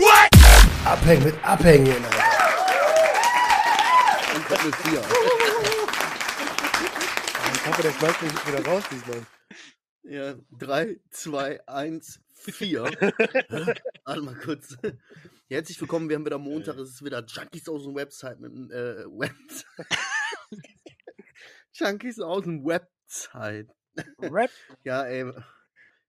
[0.00, 0.30] Web.
[0.86, 1.96] Abhängen mit Abhängen.
[4.34, 5.02] Und Doppel 4.
[7.52, 9.26] Ich hoffe, der schmeißt mich nicht wieder raus diesmal.
[10.04, 12.84] Ja, 3, 2, 1, 4.
[14.04, 14.78] Warte mal kurz.
[15.50, 18.70] Herzlich willkommen, wir haben wieder Montag, es ist wieder Junkies aus dem Website mit dem
[18.70, 19.34] äh, Web.
[21.72, 22.64] Junkies aus dem
[23.08, 23.68] Website.
[24.20, 24.50] Rap.
[24.84, 25.32] Ja, ey.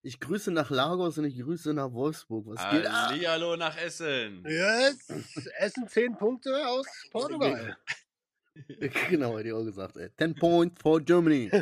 [0.01, 2.45] Ich grüße nach Lagos und ich grüße nach Wolfsburg.
[2.47, 3.09] Was geht ab?
[3.09, 4.45] Hallihallo nach Essen.
[4.47, 5.09] Yes.
[5.57, 7.77] Essen 10 Punkte aus Portugal.
[9.09, 10.09] Genau, hätte ich auch gesagt, ey.
[10.17, 11.49] 10 points for Germany.
[11.49, 11.61] 10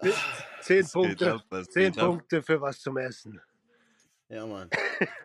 [0.00, 1.32] Was geht Punkte.
[1.34, 2.06] ab, was 10 geht ab?
[2.06, 3.38] Punkte für was zum Essen.
[4.30, 4.70] Ja, Mann.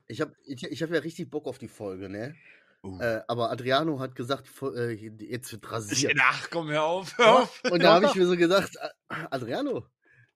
[0.07, 2.35] Ich habe ich, ich hab ja richtig Bock auf die Folge, ne?
[2.83, 2.99] Uh.
[3.01, 6.17] Äh, aber Adriano hat gesagt, äh, jetzt wird rasiert.
[6.21, 7.61] ach, komm, hör auf, hör auf.
[7.71, 8.71] Und da habe ich mir so gedacht,
[9.07, 9.87] Adriano,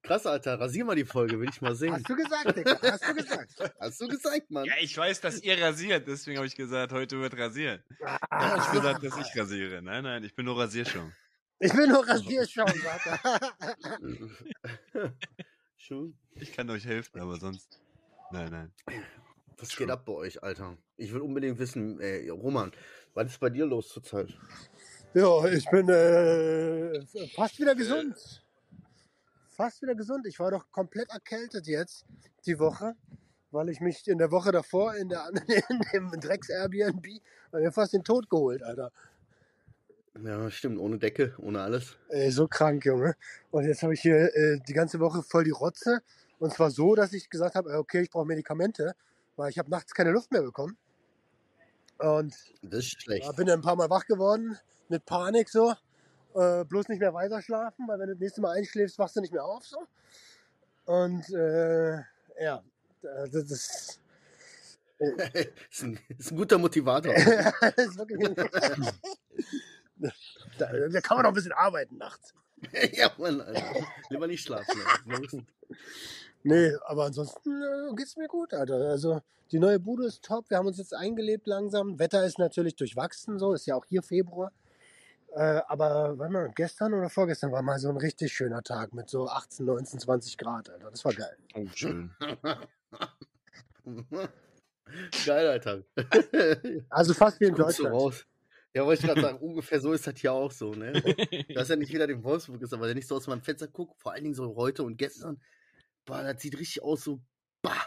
[0.02, 1.94] krass, Alter, rasier mal die Folge, will ich mal sehen.
[1.94, 2.80] Hast du gesagt, Digga?
[2.82, 3.74] Hast du gesagt?
[3.80, 4.66] Hast du gesagt, Mann?
[4.66, 7.84] Ja, ich weiß, dass ihr rasiert, deswegen habe ich gesagt, heute wird rasieren.
[8.00, 9.82] Ja, Ah, ich gesagt, dass ich rasiere.
[9.82, 11.12] Nein, nein, ich bin nur Rasierschaum.
[11.60, 13.06] ich will nur Rasierschaum, sagt
[14.94, 15.14] er.
[15.78, 16.18] Schon?
[16.36, 17.80] Ich kann euch helfen, aber sonst.
[18.32, 18.74] Nein, nein.
[19.62, 20.76] Was geht ab bei euch, Alter?
[20.98, 22.72] Ich will unbedingt wissen, ey, Roman,
[23.14, 24.30] was ist bei dir los zurzeit?
[25.14, 28.44] Ja, ich bin äh, fast wieder gesund.
[29.52, 30.26] Fast wieder gesund.
[30.26, 32.06] Ich war doch komplett erkältet jetzt
[32.48, 32.95] die Woche,
[33.52, 35.30] weil ich mich in der Woche davor in, der,
[35.70, 38.92] in dem Drecks-Airbnb mir fast den Tod geholt, Alter.
[40.23, 41.98] Ja, stimmt, ohne Decke, ohne alles.
[42.09, 43.16] Ey, so krank, Junge.
[43.52, 46.02] Und jetzt habe ich hier äh, die ganze Woche voll die Rotze.
[46.40, 48.96] Und zwar so, dass ich gesagt habe, äh, okay, ich brauche Medikamente,
[49.42, 50.78] weil ich habe nachts keine Luft mehr bekommen.
[51.97, 53.25] Und Das ist schlecht.
[53.25, 54.56] ja, bin dann ein paar Mal wach geworden,
[54.88, 55.73] mit Panik so.
[56.36, 59.22] Äh, bloß nicht mehr weiter schlafen, weil wenn du das nächste Mal einschläfst, wachst du
[59.22, 59.80] nicht mehr auf so.
[60.85, 61.97] Und äh,
[62.40, 62.63] ja,
[63.01, 64.00] das ist,
[65.00, 67.13] ist, ein, ist ein guter Motivator.
[67.16, 68.35] ist wirklich.
[70.59, 72.35] da, da kann man noch ein bisschen arbeiten nachts.
[72.94, 73.88] ja, Mann, Alter.
[74.09, 74.80] Lieber nicht schlafen.
[76.44, 78.75] Nee, aber ansonsten äh, geht's mir gut, Alter.
[78.75, 79.22] Also
[79.52, 80.50] die neue Bude ist top.
[80.50, 82.00] Wir haben uns jetzt eingelebt langsam.
[82.00, 84.51] Wetter ist natürlich durchwachsen, so ist ja auch hier Februar.
[85.34, 89.09] Äh, aber warte mal, gestern oder vorgestern war mal so ein richtig schöner Tag mit
[89.09, 90.91] so 18, 19, 20 Grad, Alter.
[90.91, 91.38] Das war geil.
[91.56, 92.12] Oh, schön.
[95.25, 95.84] Geil, Alter.
[96.90, 97.94] Also fast wie in du Deutschland.
[97.94, 98.25] raus.
[98.74, 100.94] Ja, wollte ich gerade sagen, ungefähr so ist das hier auch so, ne?
[101.56, 103.94] Dass ja nicht jeder den Wolfsburg ist, aber wenn ich so aus meinem Fenster gucke,
[103.97, 105.41] vor allen Dingen so heute und gestern,
[106.06, 107.22] boah, das sieht richtig aus so,
[107.62, 107.85] bah,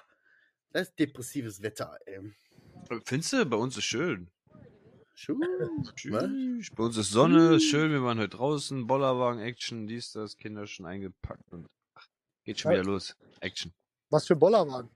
[0.73, 2.33] das ist depressives Wetter, ey.
[3.05, 3.47] Findest du?
[3.47, 4.31] Bei uns ist schön.
[5.15, 5.39] Schön.
[5.95, 6.71] Tschüss.
[6.75, 10.67] Bei uns ist Sonne, ist schön, wir waren heute draußen, Bollerwagen, Action, dies, das, Kinder
[10.67, 12.07] schon eingepackt und ach,
[12.45, 12.79] geht schon Ja.
[12.81, 13.17] wieder los.
[13.41, 13.73] Action.
[14.11, 14.91] Was für Bollerwagen.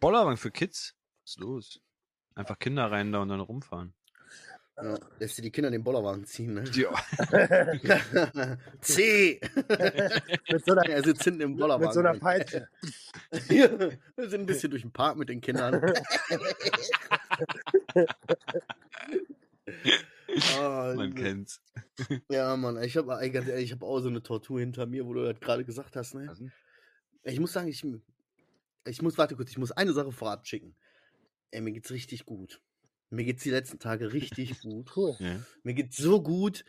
[0.00, 0.96] Bollerwagen für Kids?
[1.22, 1.80] Was ist los?
[2.34, 3.94] Einfach Kinder rein da und dann rumfahren.
[4.78, 6.64] Ja, lässt dir die Kinder den Bollerwagen ziehen, ne?
[6.74, 6.90] Ja.
[8.82, 9.40] C!
[10.52, 11.86] Mit so einer, er sitzt hinten im Bollerwagen.
[11.86, 12.18] mit so einer.
[12.18, 12.68] Peitsche.
[13.48, 13.98] Wir
[14.28, 15.80] sind ein bisschen durch den Park mit den Kindern.
[20.58, 21.60] Ah, Man kennt's.
[22.28, 25.14] Ja, Mann, ich habe ganz ehrlich, ich habe auch so eine Tortur hinter mir, wo
[25.14, 26.34] du das gerade gesagt hast, ne?
[27.22, 27.84] Ich muss sagen, ich,
[28.86, 30.74] ich muss, warte kurz, ich muss eine Sache vorab schicken.
[31.50, 32.60] Ey, mir geht's richtig gut.
[33.10, 34.96] Mir geht's die letzten Tage richtig gut.
[34.96, 35.16] Cool.
[35.20, 35.40] Ja.
[35.62, 36.64] Mir geht's so gut,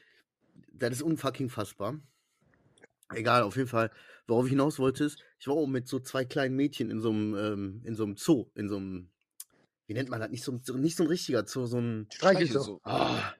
[0.71, 1.99] das ist unfucking fassbar.
[3.13, 3.91] Egal, auf jeden Fall.
[4.27, 7.09] Worauf ich hinaus wollte, ist, ich war auch mit so zwei kleinen Mädchen in so
[7.09, 9.09] einem, ähm, in so einem Zoo, in so einem,
[9.87, 10.29] wie nennt man das?
[10.29, 12.81] Nicht so, ein- so, nicht so ein richtiger Zoo, so ein, Streichel so.
[12.83, 13.33] ah.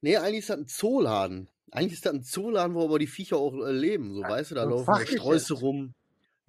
[0.00, 1.48] Nee, eigentlich ist das ein Zooladen.
[1.70, 4.54] Eigentlich ist das ein Zooladen, wo aber die Viecher auch äh, leben, so, weißt du,
[4.56, 5.62] da laufen Sträuße jetzt.
[5.62, 5.94] rum.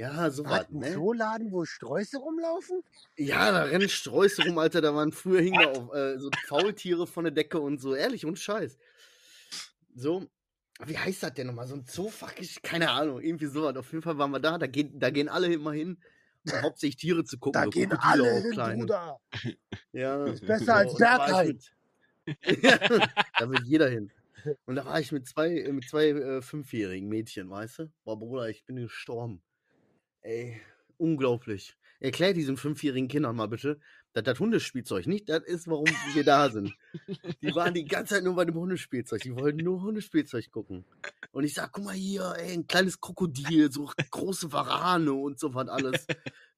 [0.03, 0.91] Ja, so was, ne?
[0.91, 2.83] Zooladen, wo Sträuße rumlaufen?
[3.15, 4.81] Ja, da rennen Sträuße rum, Alter.
[4.81, 7.95] Da waren früher hingen da auch äh, so Faultiere von der Decke und so.
[7.95, 8.77] Ehrlich und Scheiß.
[9.95, 10.27] So,
[10.85, 11.67] wie heißt das denn nochmal?
[11.67, 12.09] So ein Zoo?
[12.09, 13.21] Fuck, ich, keine Ahnung.
[13.21, 13.77] Irgendwie sowas.
[13.77, 14.57] Auf jeden Fall waren wir da.
[14.57, 15.97] Da, gehen, da gehen alle immer hin,
[16.51, 17.61] um hauptsächlich Tiere zu gucken.
[17.61, 18.79] Da so gehen alle hin, kleine.
[18.79, 19.21] Bruder.
[19.94, 20.25] Ja.
[20.25, 21.01] Ist besser als und
[23.39, 24.11] da will jeder hin.
[24.65, 27.91] Und da war ich mit zwei, äh, mit zwei äh, fünfjährigen Mädchen, weißt du?
[28.03, 29.41] Boah, Bruder, ich bin gestorben.
[30.23, 30.61] Ey,
[30.97, 31.75] unglaublich.
[31.99, 33.79] Erklär diesen fünfjährigen Kindern mal bitte,
[34.13, 36.73] dass das Hundespielzeug nicht das ist, warum wir da sind.
[37.41, 39.21] Die waren die ganze Zeit nur bei dem Hundespielzeug.
[39.21, 40.85] Die wollten nur Hundespielzeug gucken.
[41.31, 45.53] Und ich sag, guck mal hier, ey, ein kleines Krokodil, so große Warane und so
[45.53, 46.07] was alles.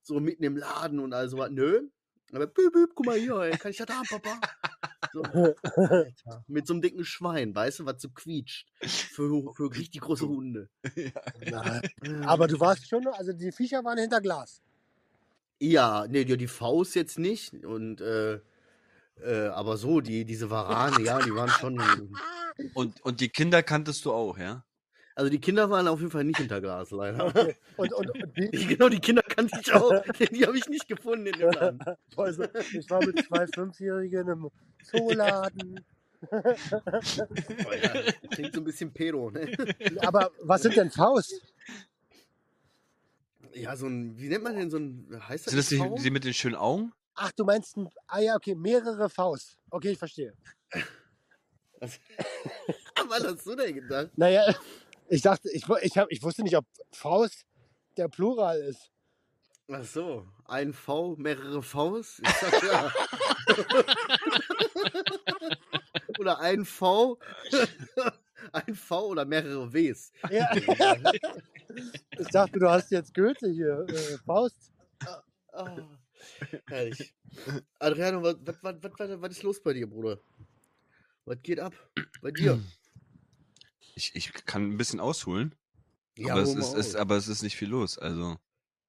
[0.01, 1.49] So mitten im Laden und all so was.
[1.49, 1.87] Nö.
[2.31, 4.39] Aber büb, büb, guck mal hier, ey, kann ich das haben, Papa?
[5.13, 8.67] So, Alter, mit so einem dicken Schwein, weißt du, was so quietscht.
[8.81, 10.69] Für, für richtig große Hunde.
[11.49, 12.23] Nein.
[12.25, 14.61] Aber du warst schon, also die Viecher waren hinter Glas.
[15.59, 17.53] Ja, nee, die, die Faust jetzt nicht.
[17.65, 18.39] Und äh,
[19.23, 21.79] äh, aber so, die, diese Warane, ja, die waren schon.
[22.73, 24.63] Und, und die Kinder kanntest du auch, ja?
[25.17, 27.25] Also die Kinder waren auf jeden Fall nicht hinter Glas, leider.
[27.27, 27.55] Okay.
[27.77, 30.03] Und, und, und die, genau, die Kinder kannte ich auch.
[30.19, 31.83] Die, die habe ich nicht gefunden in dem Land.
[32.17, 34.51] also, ich war mit zwei Fünfjährigen im
[34.83, 35.83] Zooladen.
[36.31, 39.55] Oh ja, klingt so ein bisschen pedo, ne?
[40.01, 41.39] Aber was sind denn Faust?
[43.53, 46.09] Ja, so ein, wie nennt man denn so ein, heißt das, Sind das die, die
[46.09, 46.91] mit den schönen Augen?
[47.13, 49.57] Ach, du meinst, ein, ah ja, okay, mehrere Faust.
[49.69, 50.33] Okay, ich verstehe.
[51.79, 51.99] Was,
[53.07, 54.09] was hast du denn gedacht?
[54.15, 54.55] Naja,
[55.09, 57.45] ich dachte, ich, ich, hab, ich wusste nicht, ob Faust
[57.97, 58.91] der Plural ist.
[59.71, 62.21] Ach so, ein V, mehrere Vs?
[62.23, 62.91] Ich sag ja.
[66.19, 67.17] oder ein V,
[68.51, 70.11] ein V oder mehrere Ws.
[70.29, 70.51] Ja.
[72.17, 73.85] Ich dachte, du hast jetzt Goethe hier.
[73.89, 74.71] Äh, Faust.
[75.51, 75.75] Ah,
[76.67, 77.13] herrlich.
[77.79, 80.19] Adriano, was, was, was, was ist los bei dir, Bruder?
[81.25, 81.73] Was geht ab?
[82.21, 82.61] Bei dir?
[83.95, 85.55] Ich, ich kann ein bisschen ausholen.
[86.17, 86.95] Ja, aber, es ist, es, aus.
[86.95, 87.97] aber es ist nicht viel los.
[87.97, 88.37] Also,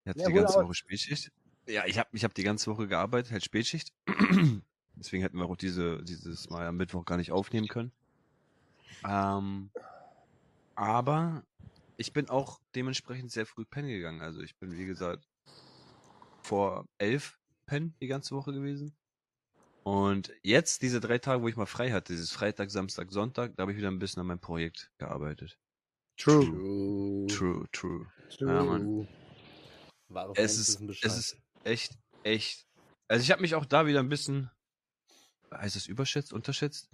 [0.05, 0.63] ich hatte Ja, die ganze.
[0.63, 1.33] Woche Spätschicht.
[1.67, 3.93] Ja, ich habe ich hab die ganze Woche gearbeitet, halt Spätschicht.
[4.95, 7.93] Deswegen hätten wir auch diese, dieses Mal am Mittwoch gar nicht aufnehmen können.
[9.05, 9.71] Ähm,
[10.75, 11.45] aber
[11.97, 14.23] ich bin auch dementsprechend sehr früh pennen gegangen.
[14.23, 15.29] Also ich bin, wie gesagt,
[16.43, 18.95] vor elf pennen die ganze Woche gewesen.
[19.87, 23.61] Und jetzt, diese drei Tage, wo ich mal frei hatte, dieses Freitag, Samstag, Sonntag, da
[23.63, 25.61] habe ich wieder ein bisschen an meinem Projekt gearbeitet.
[26.17, 26.45] True.
[26.45, 27.27] True.
[27.29, 28.07] True, true.
[28.37, 28.53] True.
[28.53, 29.07] Ja, Mann.
[30.09, 31.93] Wahre Es ist, es ist echt,
[32.25, 32.67] echt.
[33.07, 34.51] Also ich habe mich auch da wieder ein bisschen,
[35.55, 36.91] heißt das überschätzt, unterschätzt?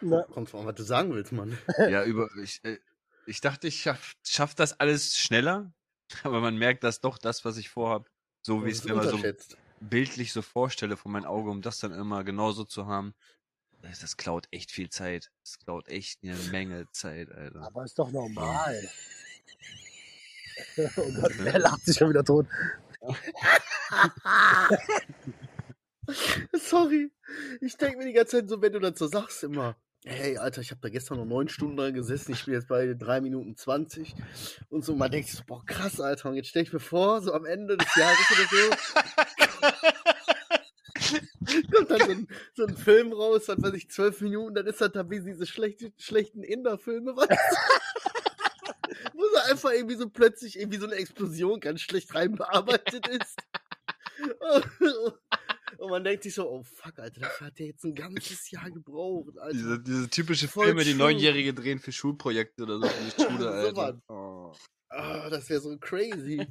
[0.00, 1.58] Na, Kommt von, was du sagen willst, Mann.
[1.78, 2.78] ja, über, ich, äh,
[3.26, 5.74] ich dachte, ich schaff, schaff das alles schneller,
[6.22, 8.08] aber man merkt, dass doch das, was ich vorhab,
[8.42, 9.56] so wie es ist mir mal so unterschätzt.
[9.88, 13.14] Bildlich so vorstelle vor meinem Auge, um das dann immer genauso zu haben,
[13.82, 15.30] das, klaut echt viel Zeit.
[15.42, 17.62] Das klaut echt eine Menge Zeit, Alter.
[17.62, 18.88] aber ist doch normal.
[20.76, 22.46] Oh Gott, er lacht sich schon wieder tot.
[26.52, 27.10] Sorry.
[27.60, 30.70] Ich denke mir die ganze Zeit so, wenn du dazu sagst immer, hey, Alter, ich
[30.70, 34.14] habe da gestern noch neun Stunden dran gesessen, ich bin jetzt bei drei Minuten 20
[34.68, 37.22] und so, man denkt sich so, boah, krass, Alter, und jetzt stell ich mir vor,
[37.22, 38.70] so am Ende des Jahres oder so,
[41.74, 44.80] kommt dann so ein, so ein Film raus, was weiß ich, zwölf Minuten, dann ist
[44.80, 47.20] das da wie diese schlechte, schlechten Inder-Filme, du?
[49.14, 53.36] Wo so einfach irgendwie so plötzlich irgendwie so eine Explosion ganz schlecht reinbearbeitet ist.
[55.82, 58.70] Und man denkt sich so, oh fuck, Alter, das hat ja jetzt ein ganzes Jahr
[58.70, 59.52] gebraucht, Alter.
[59.52, 60.94] Diese, diese typische Voll Filme, die.
[60.94, 63.76] Neunjährige drehen für Schulprojekte oder so für die Schule, So Alter.
[63.76, 63.94] was.
[64.08, 64.52] Oh.
[64.90, 66.46] Ah, das wäre so crazy.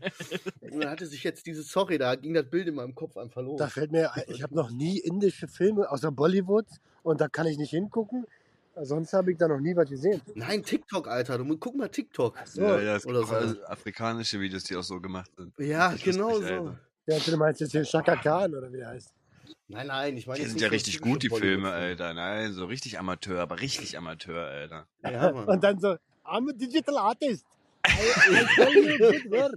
[0.60, 3.42] Und dann hatte sich jetzt diese, sorry, da ging das Bild in meinem Kopf einfach
[3.42, 3.58] los.
[3.58, 6.66] Da fällt mir, ein, ich habe noch nie indische Filme außer Bollywood
[7.04, 8.26] und da kann ich nicht hingucken.
[8.82, 10.22] Sonst habe ich da noch nie was gesehen.
[10.36, 11.38] Nein, TikTok, Alter.
[11.38, 12.38] Du musst guck mal TikTok.
[12.46, 12.62] So.
[12.64, 13.34] Ja, ja, es Oder so.
[13.34, 15.54] also afrikanische Videos, die auch so gemacht sind.
[15.60, 16.76] Ja, genau so.
[17.06, 19.14] Ja, du meinst jetzt den Shaka Khan oder wie der heißt.
[19.68, 20.44] Nein, nein, ich meine.
[20.44, 21.72] Die sind ja richtig gut, die Filme.
[21.72, 22.14] Alter.
[22.14, 24.88] Nein, so richtig Amateur, aber richtig Amateur, Alter.
[25.04, 25.30] Ja.
[25.48, 27.46] Und dann so, I'm a digital artist.
[27.88, 29.56] I, I tell you a good word.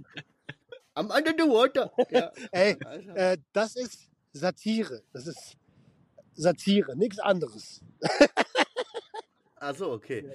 [0.95, 1.91] Am under the water.
[2.09, 2.31] Ja.
[2.51, 2.77] Ey,
[3.15, 5.03] äh, das ist Satire.
[5.13, 5.57] Das ist
[6.33, 7.81] Satire, nichts anderes.
[9.55, 10.25] Achso, okay.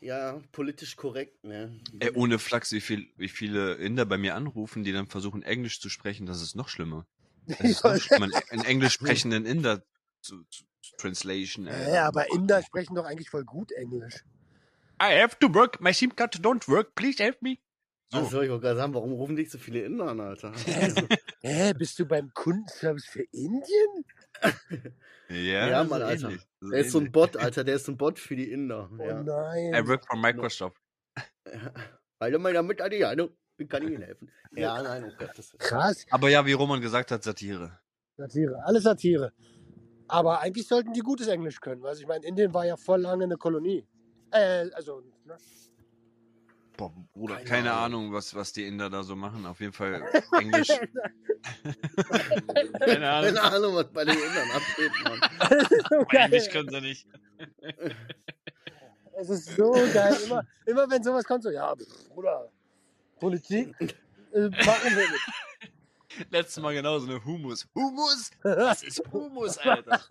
[0.00, 1.78] Ja, politisch korrekt, ne?
[2.00, 5.80] Ey, ohne Flachs, wie, viel, wie viele Inder bei mir anrufen, die dann versuchen, Englisch
[5.80, 7.06] zu sprechen, das ist noch schlimmer.
[7.46, 9.82] Das ist einen, einen englisch sprechenden Inder
[10.20, 10.64] zu, zu,
[10.98, 11.92] Translation, Alter.
[11.92, 14.24] Ja, aber Inder sprechen doch eigentlich voll gut Englisch.
[15.02, 17.58] I have to work, my SIM card don't work, please help me.
[18.12, 18.18] So.
[18.18, 20.52] Achso, ich wollte gerade sagen, warum rufen dich so viele Inder an, Alter?
[20.52, 21.08] Also,
[21.40, 24.04] Hä, bist du beim Kundenservice für Indien?
[25.28, 26.28] Ja, Ja, Mann, Alter.
[26.28, 27.10] ähnlich, der ist so ein.
[27.10, 27.64] Bot, Alter.
[27.64, 28.90] Der ist so ein Bot für die Inder.
[28.98, 29.22] Oh Ja.
[29.22, 29.74] nein.
[29.74, 30.76] I work for Microsoft.
[32.18, 33.36] Damit Adriano, wie
[33.68, 34.30] kann ich Ihnen helfen?
[34.54, 35.28] Ja, nein, okay.
[35.34, 37.78] Das Krass, Aber ja, wie Roman gesagt hat, Satire.
[38.18, 39.32] Satire, alles Satire.
[40.08, 41.86] Aber eigentlich sollten die gutes Englisch können.
[41.86, 43.86] Also ich meine, Indien war ja voll lange eine Kolonie.
[44.30, 45.36] Äh, also, ne?
[46.76, 48.04] Boah, Bruder, Keine keine, Ahnung.
[48.04, 49.46] Ahnung, was, was die Inder da so machen.
[49.46, 50.02] Auf jeden Fall
[50.38, 50.68] Englisch.
[52.78, 53.34] keine Ahnung.
[53.34, 55.20] Keine Ahnung, was bei den Indern abgeht, Mann.
[55.90, 56.16] so.
[56.18, 57.06] Englisch können sie nicht.
[59.14, 60.16] Es ist so geil.
[60.26, 61.74] Immer, immer wenn sowas kommt, so, ja,
[62.08, 62.50] Bruder,
[63.22, 63.74] Politik
[64.32, 65.28] äh, machen wir nicht.
[66.30, 67.68] Letztes Mal genauso eine Humus.
[67.74, 68.30] Humus?
[68.42, 70.00] Was ist Humus, Alter?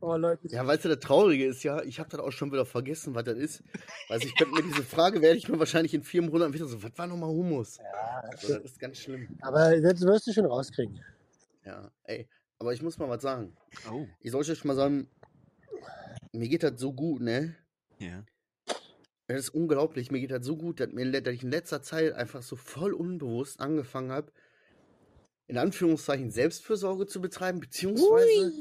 [0.00, 0.46] Oh, Leute.
[0.48, 3.24] Ja, weißt du, das Traurige ist ja, ich habe das auch schon wieder vergessen, was
[3.24, 3.62] das ist.
[4.08, 6.80] Also ich könnte mir diese Frage, werde ich mir wahrscheinlich in vier Monaten wieder so,
[6.82, 7.78] was war nochmal Humus?
[7.78, 9.26] Ja, Also, das ist ganz schlimm.
[9.40, 11.02] aber das wirst du schon rauskriegen.
[11.64, 12.28] Ja, ey.
[12.58, 13.56] Aber ich muss mal was sagen.
[13.90, 14.06] Oh.
[14.20, 15.08] Ich soll euch mal sagen,
[16.32, 17.56] mir geht das so gut, ne?
[17.98, 18.22] Ja.
[19.28, 20.10] Das ist unglaublich.
[20.10, 22.92] Mir geht das so gut, dass, mir, dass ich in letzter Zeit einfach so voll
[22.92, 24.32] unbewusst angefangen habe,
[25.48, 28.52] in Anführungszeichen Selbstfürsorge zu betreiben, beziehungsweise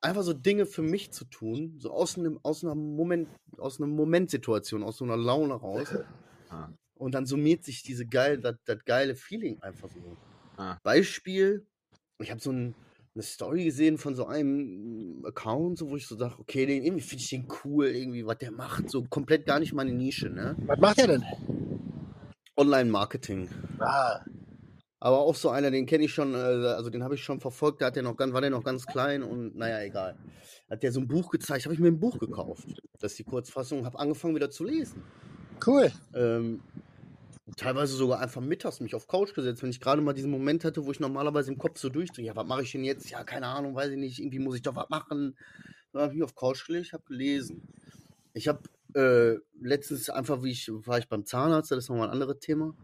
[0.00, 3.88] einfach so Dinge für mich zu tun, so aus einem, aus einer Moment, aus einer
[3.88, 5.88] Momentsituation, aus so einer Laune raus.
[6.50, 6.72] Ah.
[6.94, 10.16] Und dann summiert sich diese geil, das, das geile Feeling einfach so.
[10.56, 10.78] Ah.
[10.82, 11.66] Beispiel,
[12.20, 12.74] ich habe so ein,
[13.18, 17.02] eine Story gesehen von so einem Account, so, wo ich so dachte, okay, den, irgendwie
[17.02, 20.54] finde ich den cool, irgendwie, was der macht, so komplett gar nicht meine Nische, ne?
[20.66, 21.24] Was macht er denn?
[22.56, 23.48] Online-Marketing.
[23.80, 24.20] Ah,
[25.00, 27.82] Aber auch so einer, den kenne ich schon, äh, also den habe ich schon verfolgt,
[27.82, 30.16] da hat der noch ganz, war der noch ganz klein und naja, egal.
[30.70, 32.68] Hat der so ein Buch gezeigt, habe ich mir ein Buch gekauft.
[33.00, 35.02] Das ist die Kurzfassung, habe angefangen wieder zu lesen.
[35.66, 35.90] cool.
[36.14, 36.60] Ähm,
[37.56, 40.84] teilweise sogar einfach mittags mich auf Couch gesetzt, wenn ich gerade mal diesen Moment hatte,
[40.84, 43.10] wo ich normalerweise im Kopf so durchdrehe, ja, was mache ich denn jetzt?
[43.10, 45.36] Ja, keine Ahnung, weiß ich nicht, irgendwie muss ich doch was machen.
[45.92, 47.62] Dann habe ich mich auf Couch gelegt, habe gelesen.
[48.34, 48.60] Ich habe
[48.94, 52.74] äh, letztens einfach, wie ich, war ich beim Zahnarzt, das ist nochmal ein anderes Thema,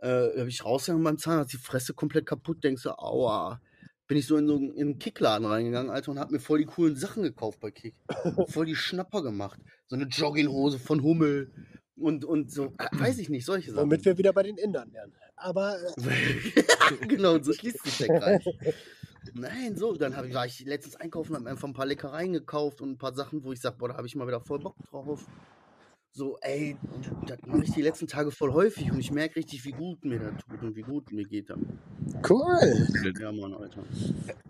[0.00, 3.60] äh, habe ich rausgegangen beim Zahnarzt, die Fresse komplett kaputt, denkst du, aua.
[4.06, 6.64] Bin ich so in so in einen Kickladen reingegangen, Alter, und habe mir voll die
[6.64, 7.94] coolen Sachen gekauft bei Kick.
[8.48, 9.60] voll die Schnapper gemacht.
[9.86, 11.52] So eine Jogginghose von Hummel
[12.00, 13.82] und, und so, äh, weiß ich nicht, solche Sachen.
[13.82, 15.12] Womit wir wieder bei den Indern wären.
[15.36, 18.44] Aber äh, genau, und so schließt sich der Kreis.
[19.34, 22.32] Nein, so, dann hab ich, war ich letztens einkaufen, habe mir einfach ein paar Leckereien
[22.32, 24.58] gekauft und ein paar Sachen, wo ich sage, boah, da habe ich mal wieder voll
[24.58, 25.24] Bock drauf.
[26.18, 26.76] So, ey,
[27.28, 30.18] das mache ich die letzten Tage voll häufig und ich merke richtig, wie gut mir
[30.18, 31.78] das tut und wie gut mir geht dann.
[32.28, 32.88] cool.
[33.20, 33.84] Ja, Mann, Alter.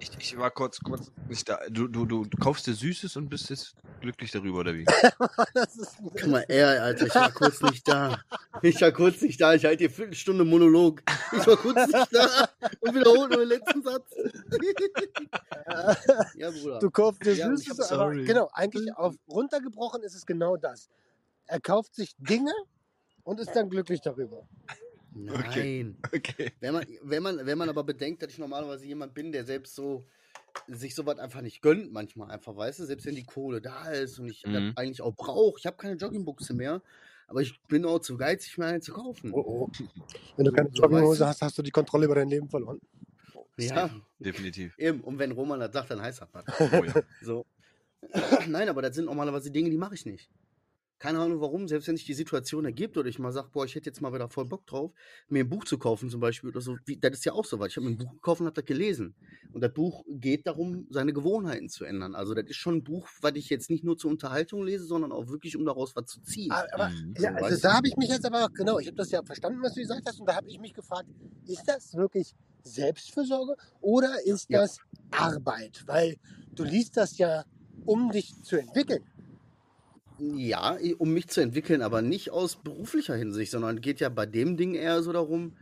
[0.00, 1.58] Ich, ich war kurz, kurz nicht da.
[1.68, 4.86] Du, du, du kaufst dir Süßes und bist jetzt glücklich darüber, oder wie?
[5.52, 8.18] Das ist, Guck mal, ey, Alter, ich war kurz nicht da.
[8.62, 9.52] Ich war kurz nicht da.
[9.52, 11.02] Ich halte hier Viertelstunde Monolog.
[11.36, 12.48] Ich war kurz nicht da
[12.80, 14.10] und wiederhole nur den letzten Satz.
[16.34, 16.78] ja, Bruder.
[16.78, 18.24] du kaufst dir Ja, Süßes, aber sorry.
[18.24, 20.88] genau, eigentlich auf runtergebrochen ist es genau das.
[21.48, 22.52] Er kauft sich Dinge
[23.24, 24.46] und ist dann glücklich darüber.
[25.14, 25.96] Nein.
[26.14, 26.52] Okay.
[26.60, 29.74] Wenn man, wenn, man, wenn man aber bedenkt, dass ich normalerweise jemand bin, der selbst
[29.74, 30.06] so
[30.66, 34.18] sich sowas einfach nicht gönnt, manchmal einfach, weißt du, selbst wenn die Kohle da ist
[34.18, 34.52] und ich Mhm.
[34.52, 35.58] das eigentlich auch brauche.
[35.58, 36.82] Ich habe keine Joggingbuchse mehr,
[37.26, 39.32] aber ich bin auch zu geizig, mir eine zu kaufen.
[39.32, 39.70] Oh, oh.
[40.36, 42.80] Wenn du keine Jogginghose hast, hast du die Kontrolle über dein Leben verloren.
[43.56, 44.78] Ja, Definitiv.
[44.78, 45.00] eben.
[45.00, 46.44] Und wenn Roman das sagt, dann heißt das was.
[46.60, 46.94] Oh ja.
[47.22, 47.46] So.
[48.46, 50.30] Nein, aber das sind normalerweise Dinge, die mache ich nicht.
[50.98, 53.74] Keine Ahnung warum, selbst wenn sich die Situation ergibt oder ich mal sage, boah, ich
[53.74, 54.92] hätte jetzt mal wieder voll Bock drauf,
[55.28, 57.58] mir ein Buch zu kaufen zum Beispiel oder so, wie, das ist ja auch so
[57.60, 57.68] was.
[57.68, 59.16] Ich habe mir ein Buch gekauft und habe das gelesen.
[59.52, 62.14] Und das Buch geht darum, seine Gewohnheiten zu ändern.
[62.14, 65.12] Also das ist schon ein Buch, was ich jetzt nicht nur zur Unterhaltung lese, sondern
[65.12, 66.56] auch wirklich, um daraus was zu ziehen.
[66.56, 67.14] Ah, Aber Mhm.
[67.16, 69.22] ja, So, also weißt da habe ich mich jetzt aber, genau, ich habe das ja
[69.22, 71.08] verstanden, was du gesagt hast, und da habe ich mich gefragt,
[71.46, 74.60] ist das wirklich Selbstfürsorge oder ist Ja.
[74.60, 74.78] das
[75.10, 75.82] Arbeit?
[75.86, 76.16] Weil
[76.54, 77.44] du liest das ja,
[77.84, 79.04] um dich zu entwickeln.
[80.20, 84.56] Ja, um mich zu entwickeln, aber nicht aus beruflicher Hinsicht, sondern geht ja bei dem
[84.56, 85.54] Ding eher so darum,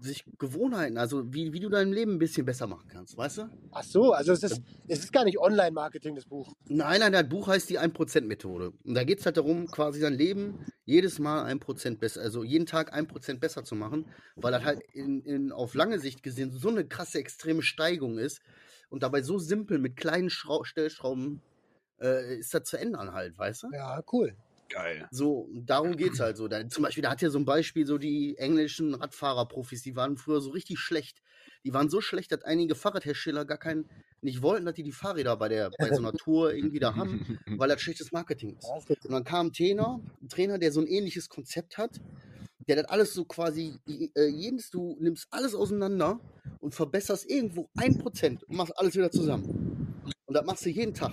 [0.00, 3.42] sich Gewohnheiten, also wie, wie du dein Leben ein bisschen besser machen kannst, weißt du?
[3.72, 6.52] Ach so, also es ist, es ist gar nicht Online-Marketing, das Buch.
[6.68, 8.72] Nein, nein, das Buch heißt die 1%-Methode.
[8.84, 12.66] Und da geht es halt darum, quasi sein Leben jedes Mal 1% besser, also jeden
[12.66, 16.68] Tag 1% besser zu machen, weil das halt in, in, auf lange Sicht gesehen so
[16.68, 18.40] eine krasse, extreme Steigung ist
[18.90, 21.40] und dabei so simpel mit kleinen Schrau Stellschrauben
[22.00, 23.68] äh, ist das zu ändern halt, weißt du?
[23.72, 24.34] Ja, cool.
[24.70, 25.08] Geil.
[25.10, 26.46] So, darum geht's halt so.
[26.46, 30.16] Da, zum Beispiel, da hat ja so ein Beispiel, so die englischen Radfahrerprofis, die waren
[30.16, 31.20] früher so richtig schlecht.
[31.64, 33.90] Die waren so schlecht, dass einige Fahrradhersteller gar keinen,
[34.22, 37.38] nicht wollten, dass die die Fahrräder bei, der, bei so einer Tour irgendwie da haben,
[37.58, 38.68] weil das schlechtes Marketing ist.
[38.88, 42.00] Und dann kam ein Trainer, ein Trainer, der so ein ähnliches Konzept hat,
[42.68, 43.78] der das alles so quasi,
[44.14, 46.20] äh, jedes, du nimmst alles auseinander
[46.60, 50.04] und verbesserst irgendwo ein Prozent und machst alles wieder zusammen.
[50.26, 51.12] Und das machst du jeden Tag.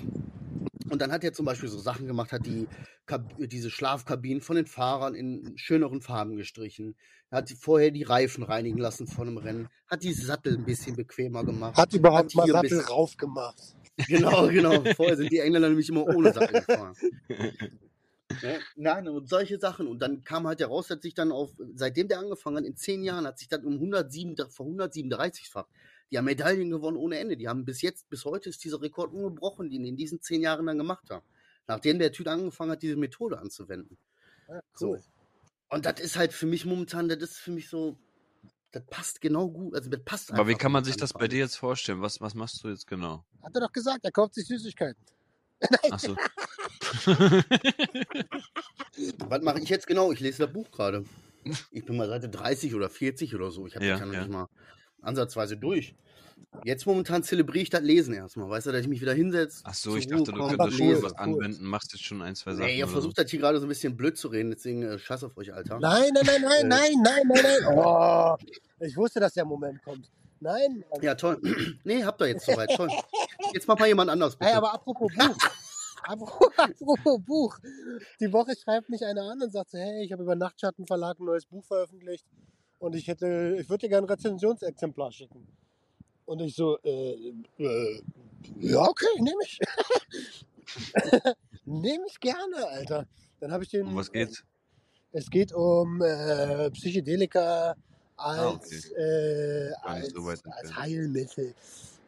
[0.90, 2.68] Und dann hat er zum Beispiel so Sachen gemacht, hat die
[3.06, 6.96] Kab diese Schlafkabinen von den Fahrern in schöneren Farben gestrichen,
[7.32, 11.44] hat vorher die Reifen reinigen lassen vor einem Rennen, hat die Sattel ein bisschen bequemer
[11.44, 11.78] gemacht.
[11.78, 13.76] Hat überhaupt mal hier ein Sattel bisschen- raufgemacht.
[14.08, 14.84] Genau, genau.
[14.96, 16.94] Vorher sind die Engländer nämlich immer ohne Sattel gefahren.
[18.44, 18.60] Ne?
[18.76, 19.88] Nein, und solche Sachen.
[19.88, 23.04] Und dann kam halt heraus, dass sich dann auf, seitdem der angefangen hat, in zehn
[23.04, 25.66] Jahren, hat sich dann um 107, vor 137-fach,
[26.12, 27.38] die haben Medaillen gewonnen ohne Ende.
[27.38, 30.42] Die haben bis jetzt, bis heute ist dieser Rekord ungebrochen, den die in diesen zehn
[30.42, 31.26] Jahren dann gemacht haben.
[31.68, 33.98] Nachdem der Typ angefangen hat, diese Methode anzuwenden.
[34.48, 34.90] Ja, So.
[34.92, 35.02] cool.
[35.70, 37.98] Und das ist halt für mich momentan, das ist für mich so,
[38.72, 39.76] das passt genau gut.
[39.76, 42.02] Also das passt Aber wie kann man sich das bei dir jetzt vorstellen?
[42.02, 43.26] Was, was machst du jetzt genau?
[43.44, 45.02] Hat er doch gesagt, er kauft sich Süßigkeiten.
[45.90, 46.16] Achso.
[49.28, 50.12] Was mache ich jetzt genau?
[50.12, 51.04] Ich lese das Buch gerade.
[51.72, 53.66] Ich bin mal Seite 30 oder 40 oder so.
[53.68, 54.20] Ich habe Ja, das ja noch ja.
[54.22, 54.48] nicht mal
[55.02, 55.96] ansatzweise durch.
[56.64, 58.50] Jetzt momentan zelebriere ich das Lesen erstmal.
[58.50, 59.62] Weißt du, dass ich mich wieder hinsetze.
[59.64, 62.54] Ach so, ich Ruhe dachte, du könntest schon was anwenden, machst jetzt schon ein, zwei
[62.54, 62.66] Sachen.
[62.66, 65.24] Nee, ihr versucht das hier gerade so ein bisschen blöd zu reden, deswegen äh, scheiß
[65.24, 65.80] auf euch, Alter.
[65.80, 66.68] Nein, nein, nein, nein, Äh.
[66.68, 67.78] nein, nein, nein, nein.
[67.78, 68.36] Oh,
[68.80, 70.10] ich wusste, dass der Moment kommt.
[70.40, 70.84] Nein.
[70.92, 71.02] Mann.
[71.02, 71.40] Ja, toll.
[71.84, 72.70] nee, habt ihr jetzt soweit.
[72.76, 72.90] Toll.
[73.54, 74.50] Jetzt mach mal jemand anders, bitte.
[74.52, 75.38] Hey, aber apropos Buch.
[76.04, 77.58] apropos, apropos Buch.
[78.20, 81.26] Die Woche schreibt mich einer an und sagt so, hey, ich habe über Nachtschattenverlag ein
[81.26, 82.26] neues Buch veröffentlicht
[82.80, 85.48] und ich hätte, ich würde dir gerne ein Rezensionsexemplar schicken.
[86.26, 88.02] Und ich so, äh, äh,
[88.60, 89.60] ja, okay, nehme ich.
[91.66, 93.08] nehme ich gerne, Alter.
[93.40, 93.88] Dann habe ich den.
[93.88, 94.44] Um was geht's?
[95.14, 97.76] Es geht um äh, Psychedelika
[98.18, 98.76] als, Ah, okay.
[99.02, 100.44] äh, als, so als.
[100.76, 101.56] Heilmittel.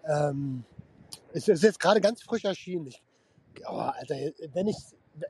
[0.05, 0.63] Ähm,
[1.33, 2.87] es ist jetzt gerade ganz frisch erschienen.
[2.87, 3.01] Ich,
[3.67, 4.15] oh, Alter,
[4.53, 4.77] wenn ich,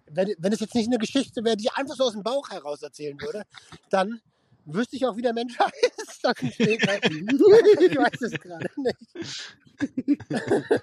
[0.07, 2.49] wenn, wenn es jetzt nicht eine Geschichte wäre, die ich einfach so aus dem Bauch
[2.49, 3.43] heraus erzählen würde,
[3.89, 4.21] dann
[4.65, 6.23] wüsste ich auch, wie der Mensch heißt.
[6.41, 8.97] Ich weiß es gerade nicht.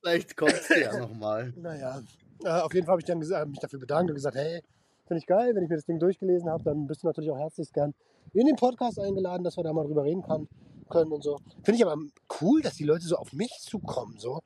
[0.00, 1.52] Vielleicht kommt es ja nochmal.
[1.56, 2.02] Naja,
[2.44, 4.62] äh, auf jeden Fall habe ich dann gesa- mich dafür bedankt und gesagt, hey,
[5.06, 7.38] finde ich geil, wenn ich mir das Ding durchgelesen habe, dann bist du natürlich auch
[7.38, 7.94] herzlich gern
[8.34, 10.46] in den Podcast eingeladen, dass wir da mal drüber reden kann,
[10.90, 11.38] können und so.
[11.64, 11.96] Finde ich aber
[12.40, 14.40] cool, dass die Leute so auf mich zukommen, so.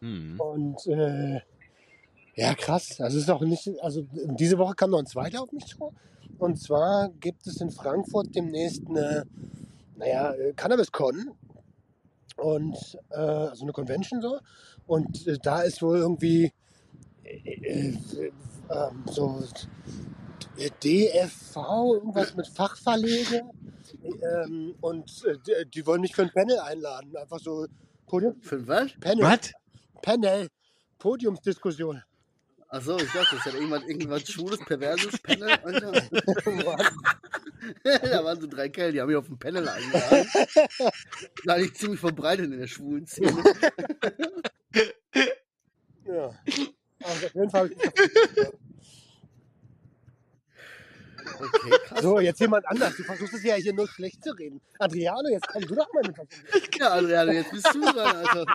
[0.00, 0.40] Hm.
[0.40, 1.40] Und äh,
[2.34, 3.00] ja, krass.
[3.00, 5.94] Also es ist auch nicht, also diese Woche kam noch ein zweiter auf mich zu.
[6.38, 9.24] Und zwar gibt es in Frankfurt demnächst eine,
[9.96, 11.32] naja, äh, Cannabis-Con.
[12.36, 12.76] Und
[13.10, 14.38] äh, also eine Convention so.
[14.86, 16.52] Und äh, da ist wohl irgendwie
[17.24, 18.32] äh, äh,
[18.70, 19.42] ähm, so
[20.84, 21.56] DFV,
[21.94, 23.42] irgendwas mit Fachverlege.
[24.04, 27.16] Ähm, und äh, die, die wollen mich für ein Panel einladen.
[27.16, 27.66] Einfach so
[28.06, 28.92] Podium, Für was?
[29.00, 29.24] Panel.
[29.24, 29.52] Was?
[30.02, 30.48] Panel,
[30.98, 32.02] Podiumsdiskussion.
[32.68, 35.50] Achso, ich dachte, das hat irgendwas, irgendwas schwules, perverses Panel.
[35.50, 35.92] Alter.
[37.84, 40.28] da waren so drei Kerle, die haben mich auf dem Panel eingeladen.
[41.44, 43.42] Da ich ziemlich verbreitet in der schwulen Szene.
[46.04, 46.34] ja.
[47.02, 47.70] Also auf jeden Fall.
[51.38, 52.02] Okay, krass.
[52.02, 52.96] So, jetzt jemand anders.
[52.96, 54.60] Du versuchst es ja hier nur schlecht zu reden.
[54.78, 56.16] Adriano, jetzt komm du doch mal mit.
[56.78, 58.46] Ja, Adriano, jetzt bist du dran, Alter.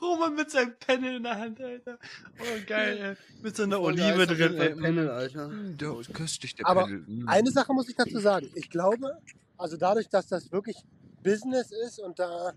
[0.00, 1.98] Roman mit seinem Panel in der Hand, Alter.
[2.40, 3.42] Oh, geil, ey.
[3.42, 4.74] Mit so einer Olive drin, ey.
[4.74, 5.48] Panel, Alter.
[5.48, 7.04] Mm, Der ist köstlich, der Aber Panel.
[7.06, 7.28] Mm.
[7.28, 8.50] Eine Sache muss ich dazu sagen.
[8.54, 9.18] Ich glaube,
[9.56, 10.76] also dadurch, dass das wirklich
[11.22, 12.52] Business ist und da,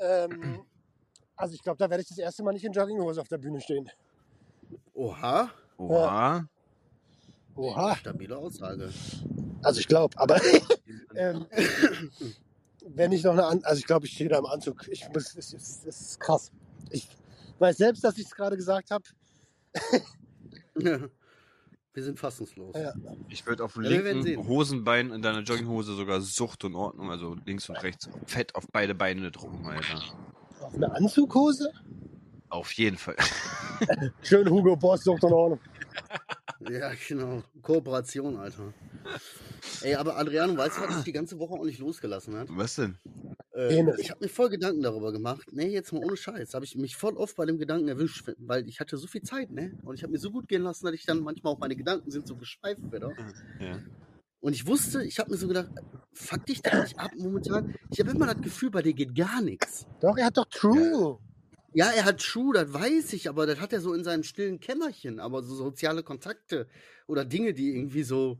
[0.00, 0.64] ähm,
[1.36, 3.60] also ich glaube, da werde ich das erste Mal nicht in Jogginghose auf der Bühne
[3.60, 3.90] stehen.
[4.94, 5.50] Oha.
[5.78, 6.46] Oha.
[7.56, 7.96] Oha.
[7.96, 8.90] Stabile Aussage.
[9.62, 10.40] Also ich glaube, aber
[11.16, 11.46] ähm,
[12.86, 14.86] wenn ich noch eine, An also ich glaube, ich stehe da im Anzug.
[14.88, 16.52] Ich muss, es ist, es ist krass.
[16.90, 17.08] Ich
[17.58, 19.04] weiß selbst, dass ich es gerade gesagt habe.
[21.94, 22.74] Wir sind fassungslos.
[22.76, 22.92] Ja.
[23.28, 24.48] Ich würde auf dem Ja, wir werden linken.
[24.48, 28.96] Hosenbein in deiner Jogginghose sogar Sucht und Ordnung, also links und rechts, fett auf beide
[28.96, 30.02] Beine drucken, Alter.
[30.60, 31.70] Auf eine Anzughose?
[32.48, 33.14] Auf jeden Fall.
[34.22, 35.60] Schön Hugo Boss, Sucht und Ordnung.
[36.68, 37.44] Ja, genau.
[37.62, 38.74] Kooperation, Alter.
[39.84, 42.48] Ey, aber Adriano, weißt du, was dich die ganze Woche auch nicht losgelassen hat?
[42.50, 42.96] Was denn?
[43.54, 45.46] Äh, ich habe mir voll Gedanken darüber gemacht.
[45.52, 46.54] Nee, jetzt mal ohne Scheiß.
[46.54, 49.50] Habe ich mich voll oft bei dem Gedanken erwischt, weil ich hatte so viel Zeit,
[49.50, 49.78] ne?
[49.82, 52.10] Und ich habe mir so gut gehen lassen, dass ich dann manchmal auch meine Gedanken
[52.10, 53.12] sind so geschweift wieder.
[53.60, 53.78] Ja.
[54.40, 55.70] Und ich wusste, ich habe mir so gedacht,
[56.12, 57.74] fuck dich da nicht ab momentan.
[57.90, 59.86] Ich habe immer das Gefühl, bei dir geht gar nichts.
[60.00, 61.18] Doch, er hat doch True.
[61.72, 64.60] Ja, er hat True, das weiß ich, aber das hat er so in seinem stillen
[64.60, 65.20] Kämmerchen.
[65.20, 66.68] Aber so soziale Kontakte
[67.06, 68.38] oder Dinge, die irgendwie so.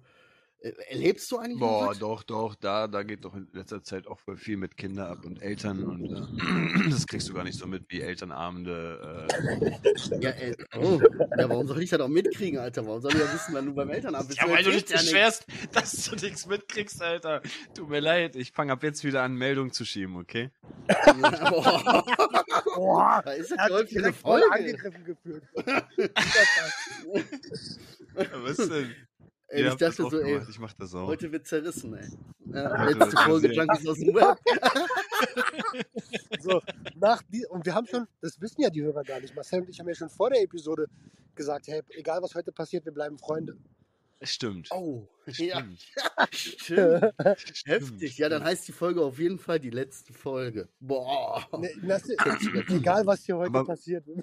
[0.64, 1.58] Äh, erlebst du eigentlich?
[1.60, 1.98] Boah, irgendwas?
[1.98, 5.26] doch, doch, da, da geht doch in letzter Zeit auch voll viel mit Kindern ab
[5.26, 9.26] und Eltern und äh, das kriegst du gar nicht so mit wie elternabende.
[9.28, 11.00] Äh, Ja, äh, oh,
[11.38, 12.86] ja, warum soll ich das auch mitkriegen, Alter?
[12.86, 14.40] Warum soll ich ja wissen, wenn du beim Elternabend bist?
[14.40, 17.42] ja, weil du dich beschwerst, dass du nichts mitkriegst, Alter.
[17.74, 20.48] Tut mir leid, ich fange ab jetzt wieder an, Meldungen zu schieben, okay?
[20.88, 21.12] Ja,
[21.50, 22.04] boah,
[22.74, 24.54] Boah, da ist er sich für eine direkt voll Folge.
[24.54, 25.44] angegriffen gefühlt.
[28.14, 28.94] Was denn?
[29.48, 31.06] Ey, Ihr ich dachte auch so, ey, gemacht, Ich mach das auch.
[31.06, 32.08] heute wird zerrissen, ey.
[32.52, 33.52] Ja, letzte Folge.
[33.52, 34.38] Junkies aus dem Web.
[36.40, 36.60] So,
[36.96, 39.34] nach die, und wir haben schon, das wissen ja die Hörer gar nicht.
[39.34, 40.86] Marcel und ich haben ja schon vor der Episode
[41.34, 43.56] gesagt, hey, egal was heute passiert, wir bleiben Freunde.
[44.22, 44.68] Stimmt.
[44.70, 45.80] Oh, ja, Stimmt.
[46.30, 47.12] stimmt.
[47.36, 48.18] Stimmt, Heftig.
[48.18, 50.68] Ja, dann heißt die Folge auf jeden Fall die letzte Folge.
[50.80, 51.46] Boah.
[51.58, 52.04] Ne, das,
[52.68, 54.06] egal, was hier heute Aber- passiert.
[54.06, 54.22] nee,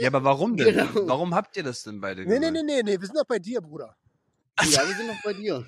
[0.00, 0.74] Ja, aber warum denn?
[0.74, 1.08] Genau.
[1.08, 2.52] Warum habt ihr das denn beide nee, gesagt?
[2.52, 3.96] nee, nee, nee, wir sind doch bei dir, Bruder.
[4.64, 5.66] Ja, wir sind noch bei dir.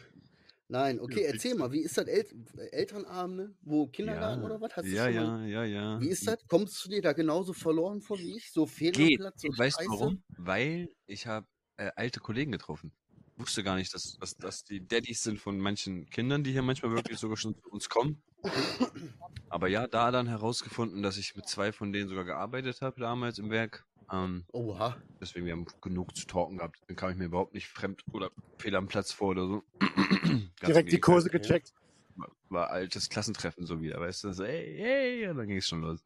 [0.68, 2.26] Nein, okay, erzähl mal, wie ist das El
[2.72, 3.54] Elternabende?
[3.62, 4.76] Wo Kindergarten Ja, oder was?
[4.76, 6.00] Hast du ja, schon mal- ja, ja, ja.
[6.00, 6.38] Wie ist das?
[6.48, 8.50] Kommst du dir da genauso verloren vor wie ich?
[8.52, 9.18] So fehl am Geht.
[9.18, 10.22] Platz, so Weißt du warum?
[10.36, 12.92] Weil ich habe äh, alte Kollegen getroffen.
[13.36, 16.92] Wusste gar nicht, dass, dass, dass die Daddys sind von manchen Kindern, die hier manchmal
[16.92, 18.22] wirklich sogar schon zu uns kommen.
[19.48, 23.38] Aber ja, da dann herausgefunden, dass ich mit zwei von denen sogar gearbeitet habe damals
[23.38, 23.86] im Werk.
[24.12, 24.96] Ähm, Oha.
[25.20, 26.80] deswegen, wir haben genug zu talken gehabt.
[26.88, 29.62] Dann kam ich mir überhaupt nicht fremd oder fehl am Platz vor oder so.
[30.66, 31.00] Direkt die.
[31.00, 31.72] Kurse gecheckt.
[32.16, 34.32] War, war altes Klassentreffen so wieder, weißt du?
[34.32, 36.02] So, hey, hey, und dann ging es schon los.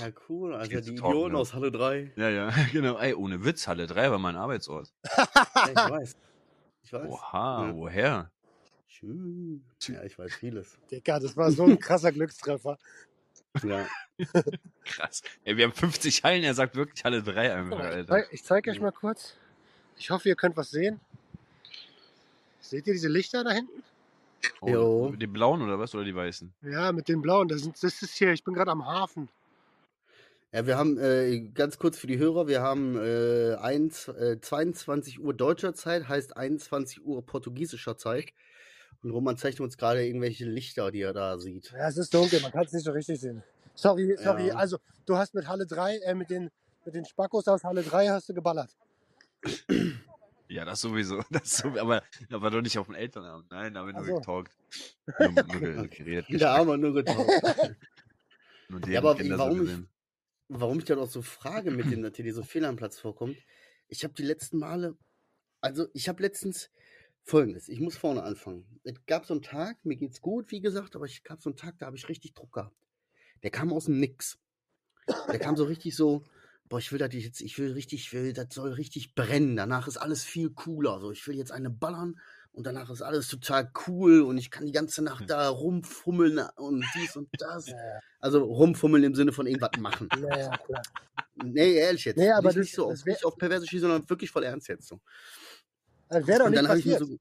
[0.00, 0.54] Ja, cool.
[0.54, 1.38] Also die talken, Idioten ne?
[1.38, 2.12] aus Halle 3.
[2.16, 2.98] Ja, ja, genau.
[2.98, 4.92] Ey, ohne Witz, Halle 3 war mein Arbeitsort.
[5.54, 6.16] Ja, ich weiß.
[6.82, 7.08] Ich weiß.
[7.10, 7.74] Oha, Ja.
[7.74, 8.32] woher?
[8.86, 9.64] Schön.
[9.88, 10.78] Ja, ich weiß vieles.
[10.90, 12.78] Digga, das war so ein krasser Glückstreffer.
[13.62, 13.86] Ja.
[14.84, 15.22] Krass.
[15.44, 18.32] Ey, wir haben 50 Hallen, er sagt wirklich Halle 3 einfach, Ich Alter.
[18.32, 19.34] Ich zeige euch mal kurz.
[19.98, 21.00] Ich hoffe, ihr könnt was sehen.
[22.60, 23.82] Seht ihr diese Lichter da hinten?
[24.60, 25.14] Oh, Jo.
[25.16, 25.94] Die blauen oder was?
[25.94, 26.52] Oder die weißen?
[26.62, 27.48] Ja, mit den blauen.
[27.48, 29.28] Das, sind, das ist hier, ich bin gerade am Hafen.
[30.52, 35.20] Ja, wir haben, äh, ganz kurz für die Hörer, wir haben äh, eins, äh, 22
[35.20, 38.26] Uhr deutscher Zeit, heißt 21 Uhr portugiesischer Zeit.
[39.02, 41.70] Und Roman zeigt uns gerade irgendwelche Lichter, die er da sieht.
[41.72, 43.42] Ja, es ist dunkel, man kann es nicht so richtig sehen.
[43.74, 44.48] Sorry, sorry.
[44.48, 44.54] Ja.
[44.56, 46.50] Also, du hast mit Halle 3, äh, mit den,
[46.84, 48.70] mit den Spackos aus Halle 3 hast du geballert.
[50.48, 51.22] Ja, das sowieso.
[51.30, 53.50] Das so, aber, aber doch nicht auf dem Elternabend.
[53.50, 54.14] Nein, da haben wir nur so.
[54.16, 54.56] getalkt.
[55.18, 56.40] Nur, nur ge- geredet.
[56.42, 57.28] Da haben wir nur getaucht.
[58.68, 59.78] Nur Ja, aber Kinder warum so ich-.
[60.48, 63.36] Warum ich dann auch so frage mit dem, dass hier dieser Fehler am Platz vorkommt.
[63.88, 64.96] Ich habe die letzten Male,
[65.60, 66.70] also ich habe letztens
[67.26, 68.64] folgendes, ich muss vorne anfangen.
[68.84, 71.56] Es gab so einen Tag, mir geht's gut, wie gesagt, aber ich gab so einen
[71.56, 72.76] Tag, da habe ich richtig Druck gehabt.
[73.42, 74.38] Der kam aus dem Nix.
[75.28, 76.24] Der kam so richtig so,
[76.68, 79.56] boah, ich will das jetzt, ich will richtig, ich will, das soll richtig brennen.
[79.56, 81.00] Danach ist alles viel cooler.
[81.00, 82.18] So, ich will jetzt eine ballern
[82.52, 86.84] und danach ist alles total cool und ich kann die ganze Nacht da rumfummeln und
[86.94, 87.66] dies und das.
[88.20, 90.08] Also rumfummeln im Sinne von irgendwas machen.
[90.20, 90.82] ja, ja, klar.
[91.44, 92.16] Nee, ehrlich jetzt.
[92.16, 94.44] Nee, aber nicht, das- nicht so auf, wär- nicht auf perverse Schießen, sondern wirklich voll
[94.44, 95.00] ernst jetzt so.
[96.08, 96.98] Das wäre doch Und nicht dann habe ich mir passiert.
[96.98, 97.18] so.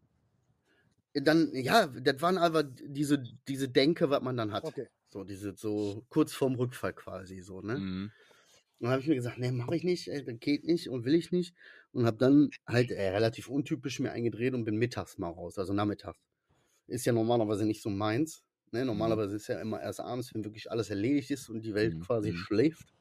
[1.13, 4.65] Dann, ja, das waren aber diese, diese Denke, was man dann hat.
[4.65, 4.87] Okay.
[5.09, 7.79] So, diese, so kurz vorm Rückfall quasi, so, ne?
[7.79, 8.11] Mhm.
[8.79, 11.05] Und dann habe ich mir gesagt, nee, mache ich nicht, ey, das geht nicht und
[11.05, 11.55] will ich nicht.
[11.93, 15.73] Und habe dann halt äh, relativ untypisch mir eingedreht und bin mittags mal raus, also
[15.73, 16.19] nachmittags.
[16.87, 18.43] Ist ja normalerweise nicht so meins.
[18.71, 18.85] Ne?
[18.85, 22.01] Normalerweise ist ja immer erst abends, wenn wirklich alles erledigt ist und die Welt Mhm,
[22.01, 22.35] quasi mhm.
[22.35, 22.93] schläft.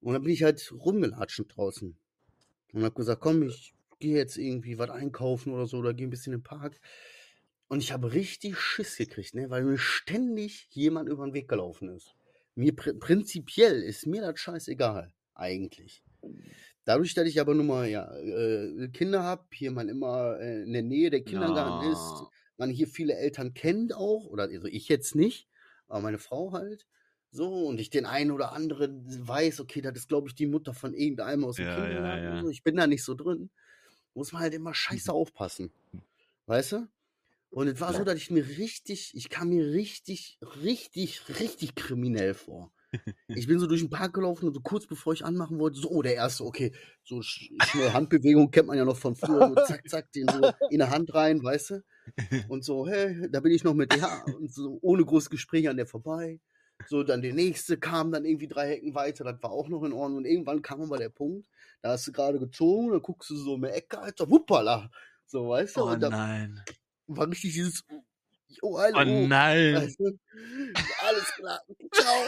[0.00, 1.96] Und dann bin ich halt rumgelatscht draußen.
[2.72, 6.10] Und habe gesagt, komm, ich gehe jetzt irgendwie was einkaufen oder so oder gehe ein
[6.10, 6.80] bisschen in den Park.
[7.68, 9.48] Und ich habe richtig Schiss gekriegt, ne?
[9.50, 12.14] weil mir ständig jemand über den Weg gelaufen ist.
[12.54, 16.02] Mir pr prinzipiell ist mir das scheißegal, eigentlich.
[16.84, 20.72] Dadurch, dass ich aber nun mal ja, äh, Kinder habe, hier man immer äh, in
[20.72, 22.28] der Nähe der Kindergarten ist, Ja.
[22.58, 25.48] man hier viele Eltern kennt auch, oder also ich jetzt nicht,
[25.88, 26.86] aber meine Frau halt.
[27.30, 30.74] So, und ich den einen oder anderen weiß, okay, das ist, glaube ich, die Mutter
[30.74, 32.24] von irgendeinem aus dem Ja, ja, Kindergarten.
[32.24, 32.42] ja.
[32.42, 32.50] So.
[32.50, 33.50] Ich bin da nicht so drin.
[34.14, 35.72] Muss man halt immer scheiße aufpassen.
[36.46, 36.88] Weißt du?
[37.50, 42.34] Und es war so, dass ich mir richtig, ich kam mir richtig, richtig, richtig kriminell
[42.34, 42.72] vor.
[43.28, 45.88] Ich bin so durch den Park gelaufen und so kurz bevor ich anmachen wollte, so,
[45.90, 46.72] oh, der erste, okay,
[47.02, 50.52] so sch schnell Handbewegung kennt man ja noch von früher, so zack, zack, den so
[50.70, 51.84] in der Hand rein, weißt du?
[52.48, 55.76] Und so, hey, da bin ich noch mit, ja, und so ohne großes Gespräch an
[55.78, 56.40] der vorbei.
[56.88, 59.92] So, dann der nächste kam dann irgendwie drei Hecken weiter, das war auch noch in
[59.92, 60.18] Ordnung.
[60.18, 61.48] Und irgendwann kam aber der Punkt,
[61.80, 64.90] da hast du gerade gezogen, dann guckst du so in die Ecke, Alter, wuppala.
[65.26, 65.80] So, weißt du?
[65.82, 66.62] Oh und da nein.
[67.06, 67.84] war richtig dieses,
[68.60, 68.98] oh, hallo.
[68.98, 69.74] Oh nein.
[69.74, 70.18] Weißt du?
[71.00, 71.60] Alles klar,
[71.92, 72.24] ciao.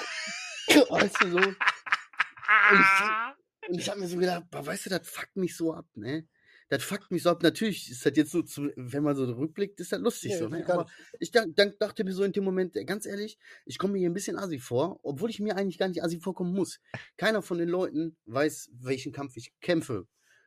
[0.91, 1.39] Weißt du so?
[1.39, 5.87] Und ich, und ich habe mir so gedacht, weißt du, das fuckt mich so ab,
[5.95, 6.27] ne?
[6.69, 7.43] Das fuckt mich so ab.
[7.43, 10.49] Natürlich ist das jetzt so, zu, wenn man so rückblickt, ist das lustig Ja, so,
[10.49, 10.67] ne?
[10.69, 10.87] Aber
[11.21, 13.99] ich dank, dank, dachte mir so in dem Moment, ey, ganz ehrlich, ich komme mir
[14.01, 16.81] hier ein bisschen assi vor, obwohl ich mir eigentlich gar nicht assi vorkommen muss.
[17.17, 20.07] Keiner von den Leuten weiß, welchen Kampf ich kämpfe.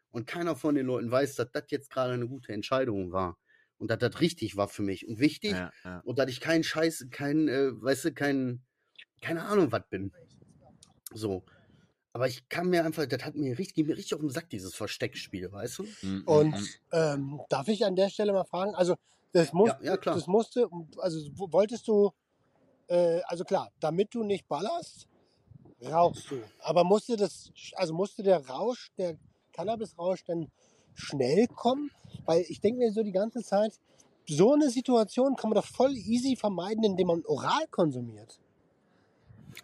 [0.09, 3.37] Und keiner von den Leuten weiß, dass das jetzt gerade eine gute Entscheidung war.
[3.77, 5.51] Und dass das richtig war für mich und wichtig.
[5.51, 5.99] Ja, ja.
[5.99, 8.63] Und dass ich kein Scheiß, kein, äh, weißt du, kein,
[9.21, 10.11] keine Ahnung, was bin.
[11.13, 11.45] So.
[12.17, 14.73] Aber ich kann mir einfach, das hat mir richtig, mir richtig auf den Sack, dieses
[14.73, 15.83] Versteckspiel, weißt du?
[16.01, 16.69] Mhm, Und mhm.
[16.91, 18.73] ähm, darf ich an der Stelle mal fragen?
[18.73, 18.95] Also,
[19.33, 22.11] das, muss, Ja, ja, das musste, also wo- wolltest du,
[22.87, 25.07] äh, also klar, damit du nicht ballerst,
[25.85, 26.41] rauchst du.
[26.59, 29.19] Aber musste das, also musste der Rausch, der
[29.53, 30.49] Cannabis-Rausch dann
[30.95, 31.91] schnell kommen?
[32.25, 33.79] Weil ich denke mir so die ganze Zeit,
[34.27, 38.39] so eine Situation kann man doch voll easy vermeiden, indem man oral konsumiert.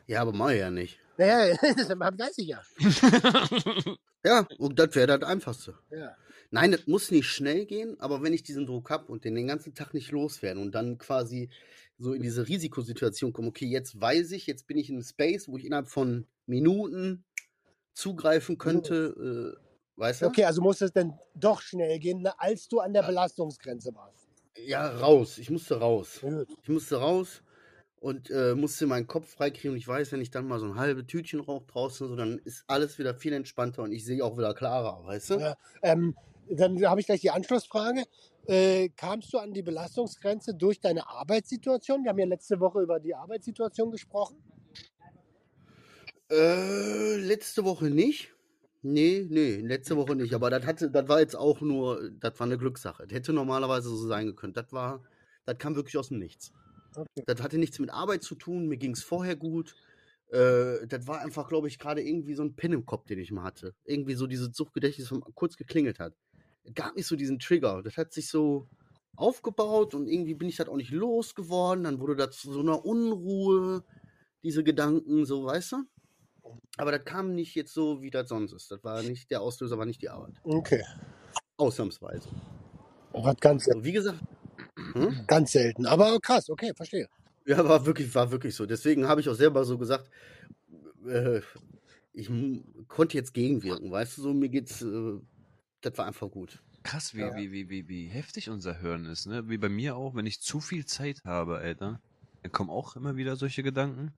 [0.07, 0.99] Ja, aber mach ich ja nicht.
[1.17, 2.61] Naja, das weiß ich ja.
[4.25, 5.75] Ja, und das wäre das Einfachste.
[5.91, 6.15] ja.
[6.49, 9.47] Nein, das muss nicht schnell gehen, aber wenn ich diesen Druck habe und den den
[9.47, 11.49] ganzen Tag nicht loswerde und dann quasi
[11.97, 15.47] so in diese Risikosituation komme, okay, jetzt weiß ich, jetzt bin ich in einem Space,
[15.47, 17.25] wo ich innerhalb von Minuten
[17.93, 20.25] zugreifen könnte, äh, weißt du?
[20.27, 24.27] Okay, also muss es denn doch schnell gehen, ne, als du an der Belastungsgrenze warst.
[24.55, 25.39] Ja, raus.
[25.39, 26.19] Ich musste raus.
[26.21, 26.47] Gut.
[26.61, 27.41] Ich musste raus
[28.03, 29.71] und äh, musste meinen Kopf freikriegen.
[29.71, 32.37] Und ich weiß, wenn ich dann mal so ein halbes Tütchen rauche draußen, so, dann
[32.39, 35.39] ist alles wieder viel entspannter und ich sehe auch wieder klarer, weißt du?
[35.39, 35.55] Ja.
[35.81, 36.13] Ähm,
[36.49, 38.03] dann habe ich gleich die Anschlussfrage.
[38.45, 42.03] Äh, kamst du an die Belastungsgrenze durch deine Arbeitssituation?
[42.03, 44.35] Wir haben ja letzte Woche über die Arbeitssituation gesprochen.
[46.29, 48.33] Äh, letzte Woche nicht.
[48.81, 50.33] Nee, nee, letzte Woche nicht.
[50.33, 53.07] Aber das hatte, das war jetzt auch nur, das war eine Glückssache.
[53.07, 54.51] Das hätte normalerweise so sein können.
[54.51, 55.01] Das war,
[55.45, 56.51] das kam wirklich aus dem Nichts.
[56.95, 57.23] Okay.
[57.25, 58.67] Das hatte nichts mit Arbeit zu tun.
[58.67, 59.75] Mir ging es vorher gut.
[60.31, 63.31] Äh, das war einfach, glaube ich, gerade irgendwie so ein Pin im Kopf, den ich
[63.31, 63.75] mal hatte.
[63.85, 66.13] Irgendwie so dieses Suchtgedächtnis, was kurz geklingelt hat.
[66.63, 67.81] Es gab nicht so diesen Trigger.
[67.83, 68.67] Das hat sich so
[69.15, 71.83] aufgebaut und irgendwie bin ich das auch nicht losgeworden.
[71.83, 73.83] Dann wurde das zu so einer Unruhe,
[74.43, 75.77] diese Gedanken, so, weißt du?
[76.77, 78.71] Aber das kam nicht jetzt so, wie das sonst ist.
[78.71, 80.33] Das war nicht, der Auslöser war nicht die Arbeit.
[80.43, 80.83] Okay.
[81.57, 82.29] Ausnahmsweise.
[83.13, 84.19] Was ganz, So, wie gesagt,
[84.93, 85.25] hm?
[85.27, 85.85] ganz selten.
[85.85, 87.07] Aber krass, okay, verstehe.
[87.45, 88.65] Ja, war wirklich, war wirklich so.
[88.65, 90.09] Deswegen habe ich auch selber so gesagt,
[91.07, 91.41] äh,
[92.13, 92.29] ich
[92.87, 95.19] konnte jetzt gegenwirken, weißt du, so mir geht's, äh,
[95.81, 96.63] das war einfach gut.
[96.83, 97.35] Krass, wie, Ja.
[97.35, 99.49] wie, wie, wie, wie heftig unser Hören ist, ne?
[99.49, 101.99] Wie bei mir auch, wenn ich zu viel Zeit habe, Alter,
[102.41, 104.13] dann kommen auch immer wieder solche Gedanken.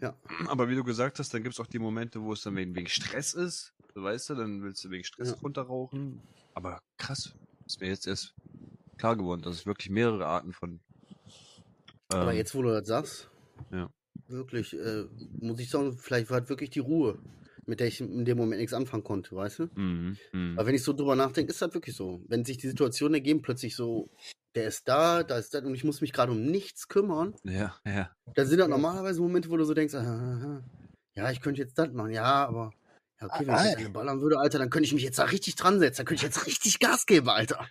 [0.00, 0.16] Ja.
[0.48, 2.74] Aber wie du gesagt hast, dann gibt es auch die Momente, wo es dann wegen,
[2.74, 3.72] wegen Stress ist.
[3.94, 5.36] Weißt du, dann willst du wegen Stress Ja.
[5.42, 6.20] runterrauchen.
[6.54, 7.34] Aber krass,
[7.66, 8.34] ist mir jetzt erst
[9.02, 10.78] klar geworden, dass es wirklich mehrere Arten von.
[12.08, 13.28] Aber ähm, jetzt, wo du das sagst,
[13.72, 13.90] Ja.
[14.28, 15.06] wirklich, äh,
[15.40, 17.18] muss ich sagen, vielleicht war es wirklich die Ruhe,
[17.66, 19.68] mit der ich in dem Moment nichts anfangen konnte, weißt du?
[19.74, 20.54] Mhm, mhm.
[20.56, 22.22] Aber wenn ich so drüber nachdenke, ist das wirklich so.
[22.28, 24.08] Wenn sich die Situationen ergeben, plötzlich so,
[24.54, 27.74] der ist da, da ist das und ich muss mich gerade um nichts kümmern, Ja,
[27.84, 28.08] ja.
[28.36, 30.62] dann sind das normalerweise Momente, wo du so denkst, ah, ah, ah,
[31.14, 32.72] ja, ich könnte jetzt das machen, ja, aber
[33.22, 35.24] ja, okay, wenn ich jetzt Ah, ballern würde, Alter, dann könnte ich mich jetzt da
[35.24, 37.66] richtig dran setzen, dann könnte ich jetzt richtig Gas geben, Alter.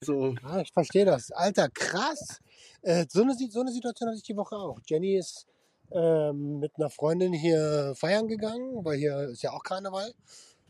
[0.00, 1.30] So, Ah, ich verstehe das.
[1.30, 2.40] Alter, krass.
[2.82, 4.78] Äh, so, eine, so eine Situation hatte ich die Woche auch.
[4.86, 5.46] Jenny ist
[5.90, 10.12] ähm, mit einer Freundin hier feiern gegangen, weil hier ist ja auch Karneval.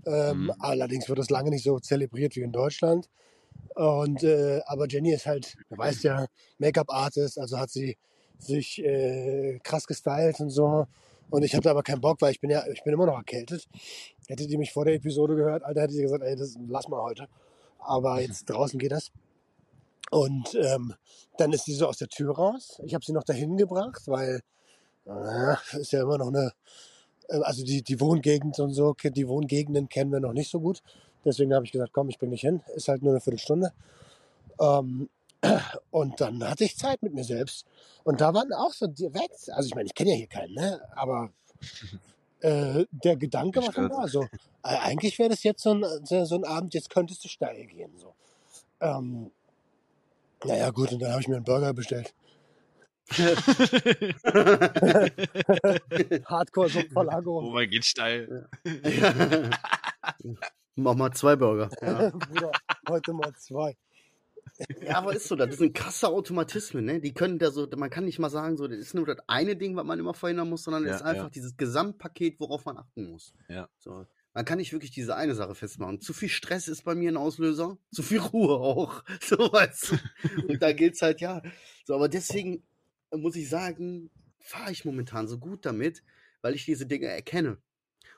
[0.07, 0.57] Ähm, Mhm.
[0.59, 3.09] Allerdings wird das lange nicht so zelebriert wie in Deutschland.
[3.75, 6.27] Und äh, aber Jenny ist halt, du weißt ja,
[6.59, 7.97] Make-up-Artist, also hat sie
[8.38, 10.87] sich äh, krass gestylt und so.
[11.31, 13.66] Und ich hatte aber keinen Bock, weil ich bin ja, ich bin immer noch erkältet.
[14.28, 17.02] Hätte die mich vor der Episode gehört, Alter, hätte sie gesagt, ey, das lass mal
[17.02, 17.28] heute.
[17.78, 19.10] Aber jetzt draußen geht das.
[20.10, 20.94] Und ähm,
[21.38, 22.80] dann ist sie so aus der Tür raus.
[22.84, 24.42] Ich habe sie noch dahin gebracht, weil
[25.06, 26.52] äh, ist ja immer noch eine,
[27.28, 30.82] äh, also die, die Wohngegend und so, die Wohngegenden kennen wir noch nicht so gut.
[31.24, 32.62] Deswegen habe ich gesagt, komm, ich bring dich hin.
[32.74, 33.72] Ist halt nur eine Viertelstunde.
[34.60, 35.08] Ähm,
[35.90, 37.66] und dann hatte ich Zeit mit mir selbst.
[38.04, 40.80] Und da waren auch so direkt, also ich meine, ich kenne ja hier keinen, ne?
[40.94, 41.30] aber
[42.44, 44.07] äh, der Gedanke war schon da.
[44.07, 44.28] So, äh,
[44.62, 47.96] eigentlich wäre das jetzt so ein, so so ein Abend, jetzt könntest du steil gehen.
[47.96, 48.14] So.
[48.80, 49.30] Ähm,
[50.44, 52.14] naja, gut, und dann habe ich mir einen Burger bestellt.
[56.26, 57.52] Hardcore so oh Verlagerung.
[57.52, 58.48] mein, geht steil.
[60.74, 61.70] mach mal zwei Burger.
[61.80, 62.11] Ja.
[62.28, 62.52] Bruder,
[62.88, 63.76] heute mal zwei.
[64.80, 67.00] Ja, aber ist so, das sind krasse Automatismen, ne?
[67.00, 69.57] Die können da so, man kann nicht mal sagen, so, das ist nur das eine
[69.57, 71.30] Ding, was man immer verhindern muss, sondern es Ja, ist einfach ja.
[71.30, 73.35] dieses Gesamtpaket, worauf man achten muss.
[73.48, 73.68] Ja.
[73.78, 74.07] So.
[74.33, 76.00] Man kann nicht wirklich diese eine Sache festmachen.
[76.00, 79.02] Zu viel Stress ist bei mir ein Auslöser, zu viel Ruhe auch.
[79.22, 79.98] So du.
[80.48, 81.42] Und da gilt's halt, ja.
[81.85, 82.64] So, aber deswegen
[83.12, 86.02] muss ich sagen, fahre ich momentan so gut damit,
[86.42, 87.59] weil ich diese Dinge erkenne.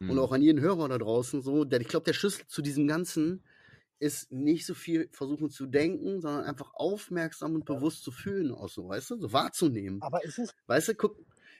[0.06, 0.18] Und Mhm.
[0.18, 3.44] auch an jeden Hörer da draußen so, der, ich glaube, der Schlüssel zu diesem Ganzen
[3.98, 8.68] ist nicht so viel versuchen zu denken, sondern einfach aufmerksam und bewusst zu fühlen, auch
[8.68, 10.02] so, weißt du, so wahrzunehmen.
[10.02, 11.16] Aber ist es, Weißt du, guck,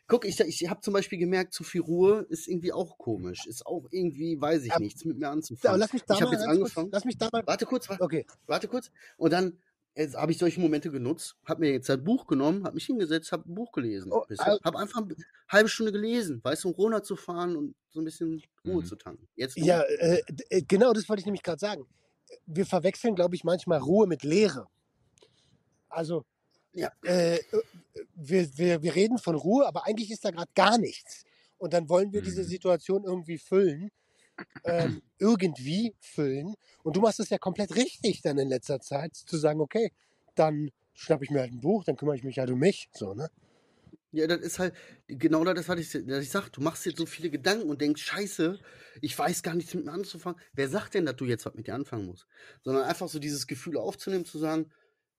[0.07, 3.65] guck ich, ich habe zum Beispiel gemerkt, zu viel Ruhe ist irgendwie auch komisch, ist
[3.67, 5.81] auch irgendwie, weiß ich Aber- nichts mit mir aber anzufangen.
[5.81, 6.89] lass mich da ich habe jetzt ganz kurz, angefangen.
[6.93, 8.91] lass mich da mal, Warte kurz, warte, okay, warte kurz.
[9.17, 9.59] Und dann
[10.15, 13.51] habe ich solche Momente genutzt, habe mir jetzt ein Buch genommen, habe mich hingesetzt, habe
[13.51, 14.13] ein Buch gelesen.
[14.13, 15.17] Oh, also- habe einfach eine
[15.49, 18.85] halbe Stunde gelesen, weißt du, um runterzufahren und so ein bisschen Ruhe Mhm.
[18.85, 19.27] zu tanken.
[19.37, 20.21] Jetzt ja, äh,
[20.51, 21.87] äh, genau das wollte ich nämlich gerade sagen.
[22.47, 24.69] Wir verwechseln, glaube ich, manchmal Ruhe mit Leere.
[25.89, 26.25] Also,
[26.73, 26.91] Ja.
[27.05, 27.39] äh,
[28.15, 31.25] wir, wir, wir reden von Ruhe, aber eigentlich ist da gerade gar nichts.
[31.59, 32.49] Und dann wollen wir diese Mhm.
[32.49, 33.91] Situation irgendwie füllen.
[34.65, 36.55] ähm, irgendwie füllen.
[36.83, 39.93] Und du machst es ja komplett richtig dann in letzter Zeit, zu sagen, okay,
[40.35, 42.89] dann schnappe ich mir halt ein Buch, dann kümmere ich mich halt um mich.
[42.93, 43.31] So, ne?
[44.17, 44.75] Ja, das ist halt,
[45.09, 48.03] genau das, was ich, das ich sag, du machst jetzt so viele Gedanken und denkst,
[48.03, 48.59] scheiße,
[49.03, 50.41] ich weiß gar nichts mit mir anzufangen.
[50.55, 52.27] Wer sagt denn, dass du jetzt was mit dir anfangen musst?
[52.63, 54.73] Sondern einfach so dieses Gefühl aufzunehmen, zu sagen,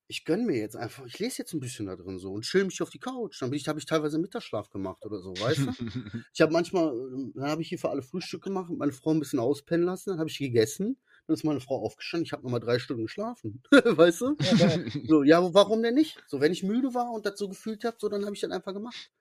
[0.07, 2.63] ich gönn mir jetzt einfach, ich lese jetzt ein bisschen da drin so und chill
[2.63, 3.41] mich auf die Couch.
[3.41, 5.71] Dann bin ich, habe ich teilweise Mittagsschlaf gemacht oder so, weißt du?
[6.33, 9.11] Ich habe manchmal, ähm, dann habe ich hier für alle Frühstück gemacht und meine Frau
[9.11, 12.43] ein bisschen auspennen lassen, dann habe ich gegessen, dann ist meine Frau aufgestanden, ich habe
[12.43, 14.35] nochmal drei Stunden geschlafen, weißt du?
[14.57, 14.79] Ja.
[15.07, 16.17] So, ja, warum denn nicht?
[16.27, 18.51] So, wenn ich müde war und das so gefühlt habe, so, dann habe ich das
[18.51, 19.11] einfach gemacht.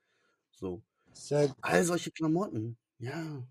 [0.51, 0.81] So,
[1.13, 3.45] Sehr all solche Klamotten, ja,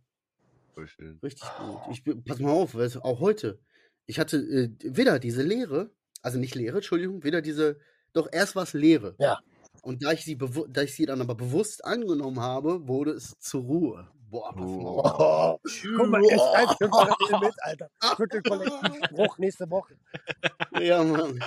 [0.74, 1.18] Voll schön.
[1.22, 1.78] richtig gut.
[1.92, 3.60] Ich, bin- pass mal auf, weißt du, auch heute,
[4.06, 5.90] ich hatte äh, wieder diese Lehre,
[6.22, 7.78] also nicht Lehre, Entschuldigung, wieder diese,
[8.12, 9.14] doch erst war es Lehre.
[9.18, 9.38] Ja.
[9.82, 10.36] Und da ich sie,
[10.68, 14.10] da ich sie dann aber bewusst angenommen habe, wurde es zur Ruhe.
[14.28, 14.84] Boah, pass mal.
[14.84, 15.58] Oh,
[15.96, 17.90] guck mal, er schreibt schon parallel mit, Alter.
[18.16, 19.96] Viertelkollektivbruch nächste Woche.
[20.80, 21.42] Ja, Mann.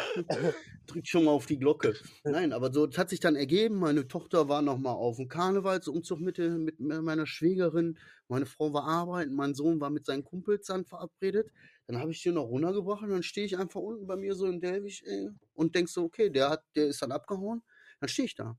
[0.88, 1.94] Drück schon mal auf die Glocke.
[2.24, 3.80] Nein, aber so, es hat sich dann ergeben.
[3.80, 7.98] Meine Tochter war noch mal auf dem Karnevalsumzug mit, mit meiner Schwägerin.
[8.28, 9.36] Meine Frau war arbeiten.
[9.36, 11.52] Mein Sohn war mit seinen Kumpels dann verabredet.
[11.88, 14.46] Dann habe ich den noch runtergebracht und dann stehe ich einfach unten bei mir so
[14.46, 17.62] in Delwig ey, und denk so, okay, der, hat, der ist dann abgehauen.
[18.00, 18.58] Dann stehe ich da.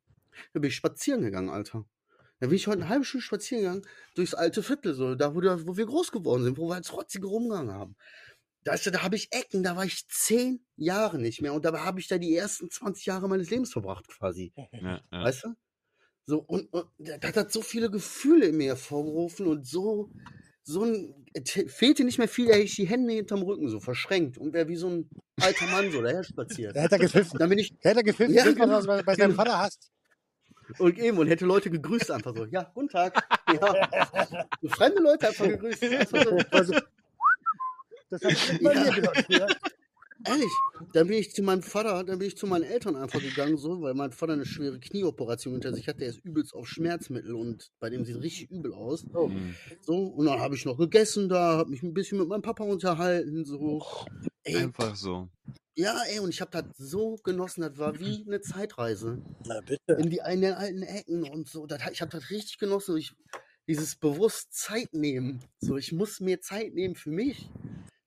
[0.53, 1.85] Dann bin ich spazieren gegangen, Alter.
[2.41, 5.41] Dann bin ich heute eine halbe Stunde spazieren gegangen durchs alte Viertel, so, da wo,
[5.41, 7.97] da, wo wir groß geworden sind, wo wir als Rotzige rumgegangen haben.
[8.65, 11.81] Da, ist, da habe ich Ecken, da war ich zehn Jahre nicht mehr und dabei
[11.81, 14.53] habe ich da die ersten 20 Jahre meines Lebens verbracht, quasi.
[14.73, 15.25] Ja, ja.
[15.25, 15.55] Weißt du?
[16.27, 20.11] So, und, und das hat so viele Gefühle in mir hervorgerufen und so,
[20.63, 21.15] so ein,
[21.67, 24.69] fehlte nicht mehr viel, da hätte ich die Hände hinterm Rücken so verschränkt und wäre
[24.69, 26.77] wie so ein alter Mann so daher spaziert.
[26.77, 27.39] Da hätte er gepfiffen.
[27.39, 28.81] Dann bin ich, Da hätte er gepfiffen, Ja, genau.
[28.81, 29.43] du bei, bei seinem Genau.
[29.43, 29.91] Vater hast.
[30.79, 32.47] Und eben, und hätte Leute gegrüßt einfach so.
[32.47, 33.23] Ja, guten Tag.
[33.53, 33.89] Ja.
[34.61, 35.83] So Fremde Leute einfach gegrüßt.
[35.85, 36.39] Einfach so.
[36.51, 36.75] Also,
[38.11, 38.85] das habe ich bei Ja.
[38.85, 39.27] mir gemacht.
[39.29, 39.47] Ja.
[40.27, 40.53] Ehrlich,
[40.93, 43.81] dann bin ich zu meinem Vater, dann bin ich zu meinen Eltern einfach gegangen, so,
[43.81, 47.71] weil mein Vater eine schwere Knieoperation hinter sich hat, der ist übelst auf Schmerzmittel und
[47.81, 49.07] bei dem sieht richtig übel aus.
[49.07, 49.55] Mhm.
[49.81, 52.65] So, und dann habe ich noch gegessen da, habe mich ein bisschen mit meinem Papa
[52.65, 53.83] unterhalten, so.
[54.55, 55.29] Ey, Einfach so.
[55.75, 59.93] ja, ey, und ich habe das so genossen, das war wie eine Zeitreise Na bitte.
[59.95, 61.67] in die in den alten Ecken und so.
[61.67, 62.97] Das, ich habe das richtig genossen.
[62.97, 63.13] Ich,
[63.69, 65.41] dieses bewusst Zeit nehmen.
[65.61, 67.49] So, ich muss mir Zeit nehmen für mich,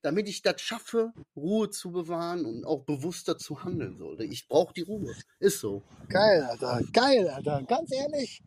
[0.02, 3.96] damit ich das schaffe, Ruhe zu bewahren und auch bewusster zu handeln.
[3.96, 4.18] So.
[4.18, 5.14] Ich brauche die Ruhe.
[5.40, 5.82] Ist so.
[6.08, 6.82] Geil, Alter.
[6.92, 7.62] Geil, Alter.
[7.66, 8.42] Ganz ehrlich,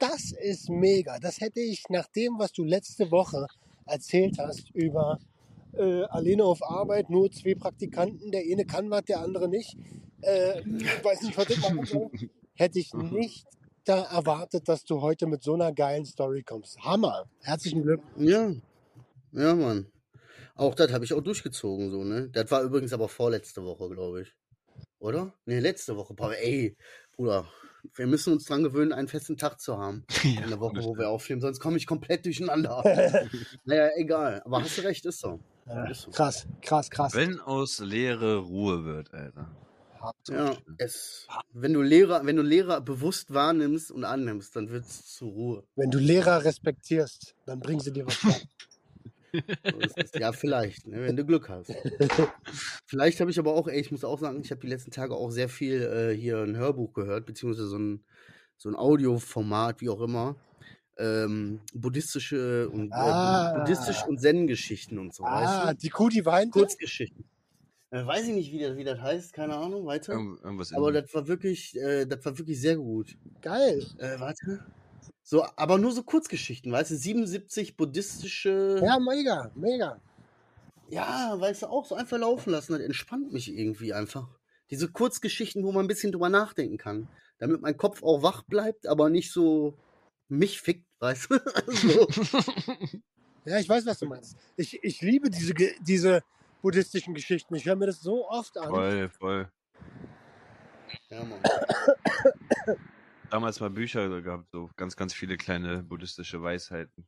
[0.00, 1.18] das ist mega.
[1.20, 3.46] Das hätte ich nach dem, was du letzte Woche
[3.86, 5.18] erzählt hast über
[5.78, 9.76] äh, alleine auf Arbeit, nur zwei Praktikanten, der eine kann was, der andere nicht.
[10.22, 10.62] Äh,
[11.02, 12.10] weiß nicht, was ich machen soll.
[12.54, 13.46] Hätte ich nicht
[13.84, 16.78] da erwartet, dass du heute mit so einer geilen Story kommst.
[16.80, 17.28] Hammer.
[17.42, 18.30] Herzlichen Glückwunsch.
[18.30, 18.52] Ja.
[19.32, 19.86] Ja, Mann.
[20.54, 22.30] Auch das habe ich auch durchgezogen, so, ne?
[22.30, 24.34] Das war übrigens aber vorletzte Woche, glaube ich.
[24.98, 25.34] Oder?
[25.44, 26.14] Ne, letzte Woche.
[26.40, 26.76] Ey,
[27.14, 27.46] Bruder,
[27.94, 30.04] wir müssen uns dran gewöhnen, einen festen Tag zu haben.
[30.24, 32.82] in der Woche, wo wir aufnehmen, sonst komme ich komplett durcheinander.
[33.64, 34.42] naja, egal.
[34.44, 35.40] Aber hast du recht, ist so.
[35.66, 36.10] Ja, so.
[36.10, 37.14] krass, krass, krass.
[37.14, 39.48] Wenn aus Leere Ruhe wird, Alter.
[40.28, 45.14] Ja, es, wenn du Lehrer, wenn du Lehrer bewusst wahrnimmst und annimmst, dann wird es
[45.14, 45.64] zur Ruhe.
[45.74, 48.18] Wenn du Lehrer respektierst, dann bringen sie dir was.
[49.32, 50.12] So es.
[50.14, 51.70] ja, vielleicht, ne, wenn du Glück hast.
[52.86, 55.14] vielleicht habe ich aber auch, ey, ich muss auch sagen, ich habe die letzten Tage
[55.14, 58.04] auch sehr viel äh, hier ein Hörbuch gehört, beziehungsweise so ein,
[58.56, 60.36] so ein Audioformat, wie auch immer.
[60.98, 63.54] Ähm, buddhistische und Ah.
[63.54, 65.76] äh, buddhistisch und Zen-Geschichten und so, weißt Ah, du?
[65.76, 66.52] die Kuh, die weint.
[66.52, 67.24] Kurzgeschichten.
[67.90, 70.12] Äh, weiß ich nicht, wie das, wie das heißt, keine Ahnung, weiter.
[70.14, 73.16] Irgend, irgendwas Aber das war wirklich, äh, das war wirklich sehr gut.
[73.42, 73.86] Geil.
[73.98, 74.64] Äh, warte.
[75.22, 78.80] So, aber nur so Kurzgeschichten, weißt du, 77 buddhistische.
[78.84, 80.00] Ja, mega, mega.
[80.88, 84.28] Ja, weißt du, auch so einfach laufen lassen, das entspannt mich irgendwie einfach.
[84.70, 87.08] Diese Kurzgeschichten, wo man ein bisschen drüber nachdenken kann.
[87.38, 89.74] Damit mein Kopf auch wach bleibt, aber nicht so
[90.28, 91.38] mich fickt, weißt du?
[91.66, 92.08] so.
[93.44, 94.36] Ja, ich weiß, was du meinst.
[94.56, 96.22] Ich, ich liebe diese, diese
[96.62, 97.54] buddhistischen Geschichten.
[97.54, 98.70] Ich höre mir das so oft an.
[98.70, 99.48] voll, voll.
[101.08, 101.40] Ja, Mann.
[103.30, 107.06] Damals mal Bücher gehabt, so ganz, ganz viele kleine buddhistische Weisheiten.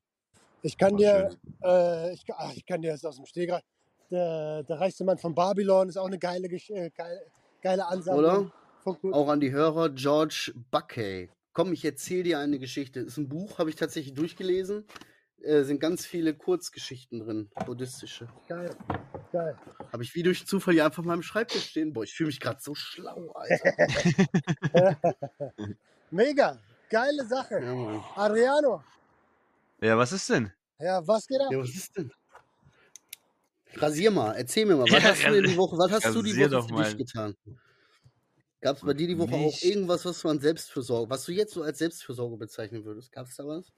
[0.63, 3.63] Ich kann dir, äh, ich, ach, ich kann dir das aus dem Stegreif.
[4.11, 7.21] Der, der reichste Mann von Babylon ist auch eine geile, äh, geile,
[7.61, 8.51] geile Ansammlung.
[8.85, 9.15] Oder?
[9.15, 11.31] Auch an die Hörer, George Buckey.
[11.59, 13.01] Komm, ich erzähle dir eine Geschichte.
[13.01, 14.85] Ist ein Buch, habe ich tatsächlich durchgelesen.
[15.43, 18.29] Äh, sind ganz viele Kurzgeschichten drin, buddhistische.
[18.47, 18.71] Geil,
[19.33, 19.59] geil.
[19.93, 21.93] Habe ich wie durch Zufall hier einfach mal am Schreibtisch stehen.
[21.93, 23.75] Boah, ich fühle mich gerade so schlau, Alter.
[26.13, 27.61] Mega, geile Sache.
[27.61, 28.05] ja.
[28.15, 28.85] Adriano,
[29.81, 30.53] Ja, was ist denn?
[30.79, 31.51] ja, was geht ab?
[31.51, 32.13] ja, was ist denn?
[33.75, 36.23] Rasier mal, erzähl mir mal, was Ja, hast du denn die Woche, was hast du
[36.23, 37.35] die Woche für dich getan?
[38.61, 41.55] Gab es bei dir die Woche auch irgendwas, was du an Selbstfürsorge, was du jetzt
[41.55, 43.13] so als Selbstfürsorge bezeichnen würdest?
[43.13, 43.73] Gab es da was?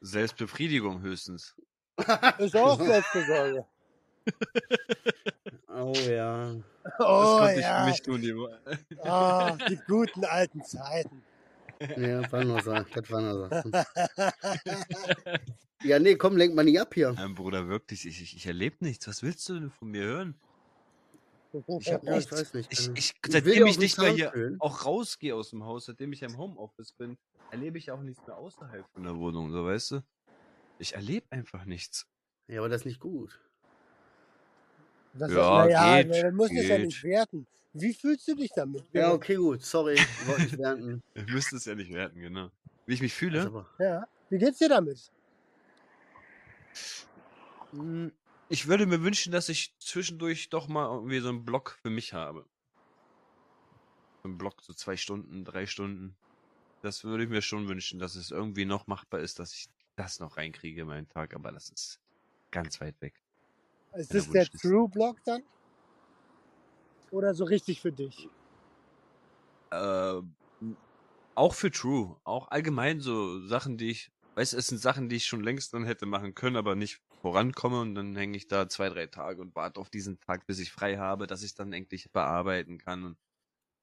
[0.00, 1.54] Selbstbefriedigung höchstens.
[2.38, 3.66] Ist auch Selbstversorge.
[5.72, 6.54] Oh ja.
[6.82, 7.84] Das Oh konnte ich für ja.
[7.84, 8.20] mich tun.
[8.20, 8.34] Die.
[9.02, 11.22] Ah, die guten alten Zeiten.
[11.96, 12.72] Ja, war nur so.
[12.72, 13.72] Das war nur so.
[15.82, 17.12] Ja, nee, komm, lenk mal nicht ab hier.
[17.12, 19.06] Mein Bruder, wirklich, ich, ich, ich erlebe nichts.
[19.08, 20.34] Was willst du denn von mir hören?
[21.80, 22.32] Ich hab Ja, ich nichts.
[22.32, 22.72] weiß nicht.
[22.72, 24.56] Ich, also, ich, seitdem ich nicht mehr hier fühlen.
[24.60, 27.16] auch rausgehe aus dem Haus, seitdem ich ja im Homeoffice bin,
[27.50, 30.00] erlebe ich auch nichts mehr außerhalb von der Wohnung, so weißt du?
[30.78, 32.06] Ich erlebe einfach nichts.
[32.48, 33.40] Ja, aber das ist nicht gut.
[35.14, 36.86] Das Ja, ist, naja, geht, man muss es ja geht.
[36.86, 37.46] nicht werten.
[37.72, 38.84] Wie fühlst du dich damit?
[38.92, 39.62] Ja, okay, gut.
[39.62, 41.00] Sorry, ich wollte nicht werten.
[41.14, 42.50] Ich müsste es ja nicht werten, genau.
[42.86, 43.42] Wie ich mich Das fühle?
[43.42, 44.06] aber, Ja.
[44.28, 45.10] Wie geht's dir damit?
[47.72, 48.12] Hm,
[48.48, 52.12] Ich würde mir wünschen, dass ich zwischendurch doch mal irgendwie so einen Block für mich
[52.12, 52.48] habe.
[54.22, 56.16] So einen Block, so zwei Stunden, drei Stunden.
[56.82, 59.66] Das würde ich mir schon wünschen, dass es irgendwie noch machbar ist, dass ich
[59.96, 62.00] das noch reinkriege in meinen Tag, aber das ist
[62.52, 63.22] ganz weit weg.
[63.94, 64.68] Ist das der Wunschliste.
[64.68, 65.44] True Block dann?
[67.12, 68.28] Oder so richtig für dich?
[69.70, 70.22] Äh,
[71.34, 75.16] auch für True, auch allgemein so Sachen, die ich, weißt du, es sind Sachen, die
[75.16, 78.70] ich schon längst dann hätte machen können, aber nicht vorankomme und dann hänge ich da
[78.70, 81.74] zwei, drei Tage und warte auf diesen Tag, bis ich frei habe, dass ich dann
[81.74, 83.04] endlich bearbeiten kann.
[83.04, 83.18] Und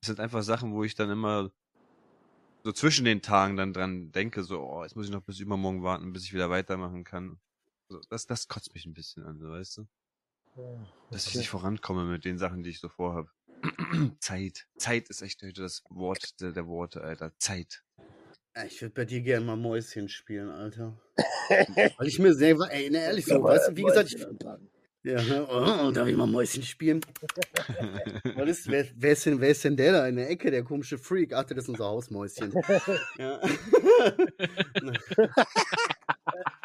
[0.01, 1.51] es sind einfach Sachen, wo ich dann immer
[2.63, 5.83] so zwischen den Tagen dann dran denke, so, oh, jetzt muss ich noch bis übermorgen
[5.83, 7.39] warten, bis ich wieder weitermachen kann.
[7.87, 9.87] So, das, das kotzt mich ein bisschen an, so, weißt du?
[10.55, 13.29] Ja, Dass ich nicht vorankomme mit den Sachen, die ich so vorhabe.
[14.19, 14.67] Zeit.
[14.79, 17.37] Zeit ist echt heute das Wort der, der Worte, Alter.
[17.37, 17.83] Zeit.
[18.57, 20.99] Ja, ich würde bei dir gerne mal Mäuschen spielen, Alter.
[21.97, 24.19] Weil ich mir selber, ey, ne, ehrlich so, weißt du, wie gesagt, ich,
[25.03, 27.01] ja, ne, oh, darf ich mal Mäuschen spielen?
[28.35, 30.63] Was ist, wer, wer, ist denn, wer ist denn der da in der Ecke, der
[30.63, 31.33] komische Freak?
[31.33, 32.51] Ach, das ist unser Hausmäuschen.
[33.19, 33.39] Ja.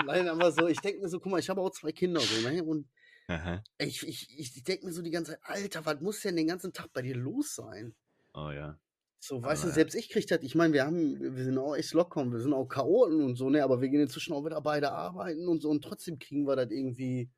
[0.07, 2.49] Nein, aber so, ich denke mir so, guck mal, ich habe auch zwei Kinder so,
[2.49, 2.65] ne?
[2.65, 2.89] Und
[3.29, 3.63] Aha.
[3.77, 6.73] ich, ich, ich denke mir so die ganze Zeit, Alter, was muss denn den ganzen
[6.73, 7.95] Tag bei dir los sein?
[8.33, 8.79] oh ja.
[9.25, 11.77] So, weißt du, Aber- selbst ich krieg das, ich meine, wir haben, wir sind auch
[11.77, 14.61] echt locker, wir sind auch Chaoten und so, ne, aber wir gehen inzwischen auch wieder
[14.61, 17.31] beide arbeiten und so und trotzdem kriegen wir das irgendwie,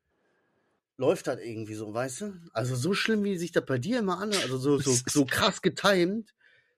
[0.97, 2.33] läuft das irgendwie so, weißt du?
[2.53, 5.61] Also so schlimm, wie sich das bei dir immer an, also so, so, so krass
[5.61, 6.33] getimed,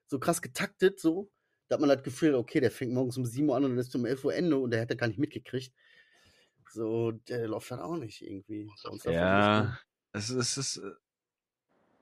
[0.08, 1.32] so krass getaktet, so,
[1.70, 3.80] da hat man das Gefühl, okay, der fängt morgens um 7 Uhr an und dann
[3.80, 5.74] ist um 11 Uhr Ende und der hätte gar nicht mitgekriegt.
[6.70, 8.66] So, der läuft dann auch nicht irgendwie.
[8.66, 9.14] Nicht, ne?
[9.14, 9.80] Ja.
[10.12, 10.92] Es ist, es ist, äh,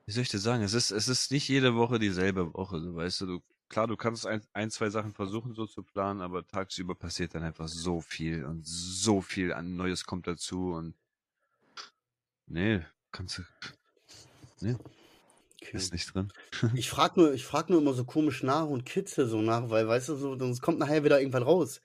[0.06, 0.64] wie soll ich das sagen?
[0.64, 3.26] Es ist, es ist nicht jede Woche dieselbe Woche, so, weißt du.
[3.26, 7.36] du klar, du kannst ein, ein, zwei Sachen versuchen so zu planen, aber tagsüber passiert
[7.36, 10.96] dann einfach so viel und so viel an Neues kommt dazu und
[12.48, 12.82] nee,
[13.12, 13.44] kannst du,
[15.62, 15.78] Okay.
[15.78, 16.32] ist nicht drin.
[16.76, 19.88] Ich frag nur, ich frag nur immer so komisch nach und kitzel so nach, weil,
[19.88, 21.82] weißt du, so, sonst kommt nachher wieder irgendwas raus.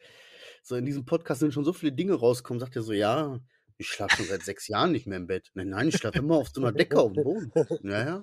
[0.62, 3.40] So in diesem Podcast sind schon so viele Dinge rausgekommen, sagt er so, ja,
[3.80, 5.50] ich schlafe schon seit sechs Jahren nicht mehr im Bett.
[5.54, 7.50] Nein, nein, ich schlafe immer auf so einer Decke auf dem Boden.
[7.82, 8.22] Ja, ja.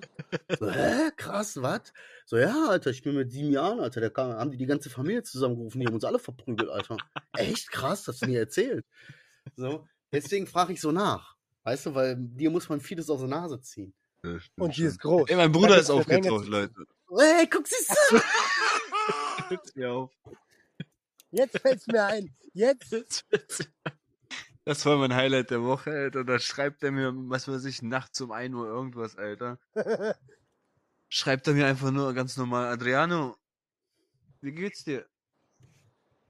[0.56, 1.92] So, hä, krass, was?
[2.26, 4.88] So, ja, Alter, ich bin mit sieben Jahren, Alter, da kam, haben die die ganze
[4.88, 6.96] Familie zusammengerufen, die haben uns alle verprügelt, Alter.
[7.36, 8.86] Echt krass, hast du nie erzählt.
[9.56, 11.34] So, deswegen frage ich so nach.
[11.64, 13.92] Weißt du, weil dir muss man vieles aus der Nase ziehen.
[14.22, 15.28] Ja, Und die ist groß.
[15.28, 16.86] Ey, mein Bruder ist aufgetaucht, Leute.
[17.10, 18.16] Ey, guck, siehst du?
[19.48, 20.12] Hört mir auf.
[21.32, 22.36] Jetzt fällt's mir ein.
[22.54, 23.26] Jetzt.
[24.68, 26.24] Das war mein Highlight der Woche, Alter.
[26.24, 29.58] Da schreibt er mir, was weiß ich, nachts um 1 Uhr irgendwas, Alter.
[31.08, 33.38] Schreibt er mir einfach nur ganz normal, Adriano,
[34.42, 35.06] wie geht's dir?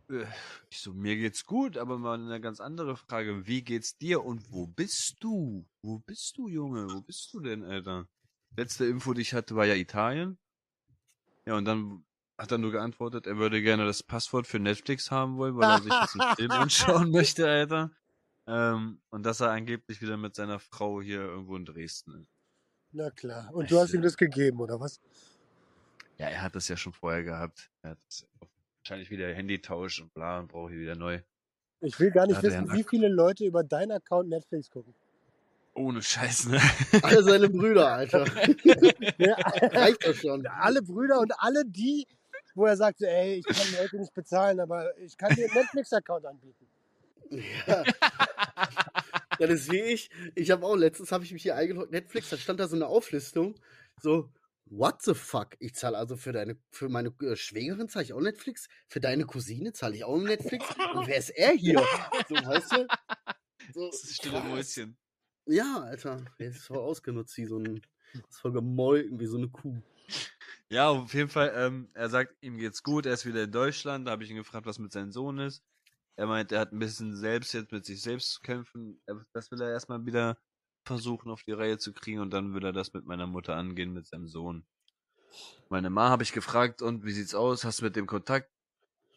[0.08, 0.24] Äh,
[0.70, 3.48] Ich so, mir geht's gut, aber mal eine ganz andere Frage.
[3.48, 5.66] Wie geht's dir und wo bist du?
[5.82, 6.86] Wo bist du, Junge?
[6.92, 8.06] Wo bist du denn, Alter?
[8.56, 10.38] Letzte Info, die ich hatte, war ja Italien.
[11.44, 12.04] Ja, und dann
[12.38, 15.82] hat er nur geantwortet, er würde gerne das Passwort für Netflix haben wollen, weil er
[15.82, 17.90] sich jetzt einen Film anschauen möchte, Alter.
[18.48, 22.32] Ähm, und dass er angeblich wieder mit seiner Frau hier irgendwo in Dresden ist.
[22.92, 23.50] Na klar.
[23.52, 25.00] Und du hast ihm das gegeben, oder was?
[26.16, 27.70] Ja, er hat das ja schon vorher gehabt.
[27.82, 27.98] Er hat
[28.80, 31.20] wahrscheinlich wieder Handytausch und bla und braucht hier wieder neu.
[31.80, 34.94] Ich will gar nicht wissen, wie viele Leute über deinen Account Netflix gucken.
[35.74, 36.60] Ohne Scheiß, ne?
[37.02, 38.24] Alle seine Brüder, Alter.
[39.18, 40.44] Ja, Reicht das schon.
[40.46, 42.06] alle Brüder und alle die,
[42.54, 46.24] wo er sagt, ey, ich kann heute nicht bezahlen, aber ich kann dir einen Netflix-Account
[46.24, 46.66] anbieten.
[47.30, 47.84] Ja.
[49.38, 50.10] ja, das ist wie ich.
[50.34, 52.86] Ich habe auch letztens habe ich mich hier eingeloggt, Netflix, da stand da so eine
[52.86, 53.54] Auflistung,
[54.00, 54.30] so
[54.70, 55.56] What the fuck?
[55.60, 59.24] Ich zahle also für deine, für meine äh, Schwägerin zahle ich auch Netflix, für deine
[59.24, 60.66] Cousine zahle ich auch Netflix.
[60.94, 61.82] Und wer ist er hier?
[62.28, 62.86] So, weißt du?
[63.72, 64.40] So, Das ist stille.
[64.40, 64.98] Mäuschen.
[65.46, 66.24] Ja, Alter.
[66.38, 67.80] Der ist voll ausgenutzt wie so ein,
[68.28, 69.80] ist voll gemolken wie so eine Kuh.
[70.70, 74.06] Ja, auf jeden Fall, ähm, er sagt, ihm geht's gut, er ist wieder in Deutschland.
[74.06, 75.62] Da habe ich ihn gefragt, was mit seinem Sohn ist.
[76.18, 79.00] Er meint, er hat ein bisschen selbst jetzt mit sich selbst zu kämpfen.
[79.32, 80.36] Das will er erstmal wieder
[80.84, 83.92] versuchen auf die Reihe zu kriegen und dann will er das mit meiner Mutter angehen,
[83.92, 84.66] mit seinem Sohn.
[85.68, 87.64] Meine Ma habe ich gefragt, und wie sieht's aus?
[87.64, 88.50] Hast du mit dem Kontakt?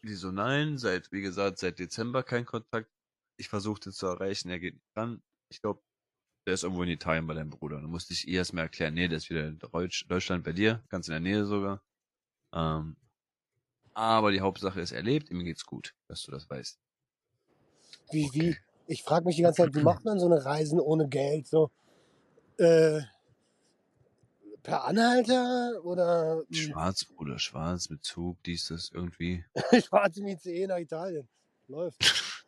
[0.04, 2.88] Die so, nein, seit, wie gesagt, seit Dezember kein Kontakt.
[3.36, 5.24] Ich versuchte zu erreichen, er geht nicht ran.
[5.48, 5.82] Ich glaube,
[6.46, 7.80] der ist irgendwo in Italien bei deinem Bruder.
[7.80, 10.84] Dann musste ich ihr erstmal erklären, nee, der ist wieder in Deutsch, Deutschland bei dir,
[10.88, 11.82] ganz in der Nähe sogar.
[12.54, 12.96] Ähm,
[13.94, 16.78] aber die Hauptsache ist, er lebt, ihm geht's gut, dass du das weißt.
[18.10, 18.56] Wie, wie?
[18.86, 21.46] Ich frage mich die ganze Zeit, wie macht man so eine Reisen ohne Geld?
[21.46, 21.70] So,
[22.58, 23.00] äh,
[24.62, 29.44] per Anhalter oder Schwarz, Bruder, schwarz, mit Zug, dies, das, irgendwie.
[29.86, 31.28] schwarz im ICE nach Italien?
[31.68, 31.98] Läuft.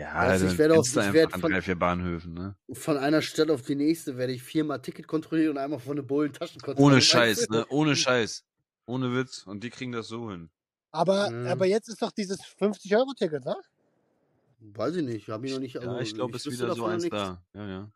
[0.00, 2.54] Ja, Also ich dann werd auch- ich werd von- drei, vier Bahnhöfen, ne?
[2.72, 6.04] Von einer Stelle auf die nächste werde ich viermal Ticket kontrollieren und einmal von der
[6.04, 6.86] Bullen Taschenkontrolle.
[6.86, 7.66] Ohne weißt Scheiß, ne?
[7.68, 8.44] Ohne Scheiß.
[8.86, 9.42] Ohne Witz.
[9.44, 10.50] Und die kriegen das so hin.
[10.92, 11.48] Aber, Mhm.
[11.48, 13.56] aber jetzt ist doch dieses 50-Euro-Ticket, ne?
[14.60, 15.74] Weiß ich nicht, habe ich noch nicht.
[15.74, 17.16] Ja, also ich glaube, es ist wüsste wieder so eins nichts.
[17.18, 17.42] da.
[17.54, 17.92] Ja, ja.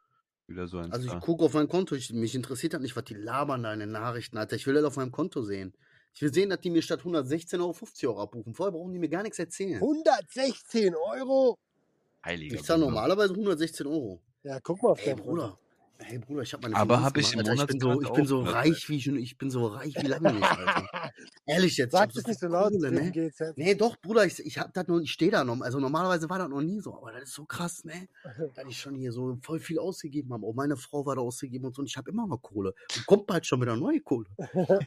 [0.47, 3.05] Wieder so eins Also ich gucke auf mein Konto, ich, mich interessiert halt nicht, was
[3.05, 4.57] die labern da in den Nachrichten, Alter.
[4.57, 5.75] Ich will das auf meinem Konto sehen.
[6.15, 8.55] Ich will sehen, dass die mir statt 116 Euro 50 Euro abbuchen.
[8.55, 9.81] Vorher brauchen die mir gar nichts erzählen.
[9.81, 11.59] 116 Euro?
[12.25, 12.93] Heiliger Ich zahle Bruder.
[12.93, 14.23] normalerweise 116 Euro.
[14.43, 15.59] Ja, guck mal auf Ey, dein Bruder.
[15.99, 17.55] Hey Bruder, ich habe meine Aber Finanzen hab ich im Alter.
[17.55, 18.55] ich bin so, ich bin so auch, ne?
[18.55, 20.89] reich wie schon, ich bin so reich wie lange nicht, Alter.
[21.47, 21.93] Ehrlich jetzt.
[21.93, 23.11] ich Sag so nicht so laut, Kohle, ne?
[23.11, 23.57] GZ.
[23.57, 25.61] Nee, doch, Bruder, ich, ich hab das ich stehe da noch.
[25.61, 28.09] Also normalerweise war das noch nie so, aber das ist so krass, ne?
[28.55, 30.47] Dass ich schon hier so voll viel ausgegeben habe.
[30.47, 31.81] Auch meine Frau war da ausgegeben und so.
[31.81, 32.75] Und ich habe immer noch Kohle.
[32.97, 34.29] Und kommt bald schon wieder neue Kohle.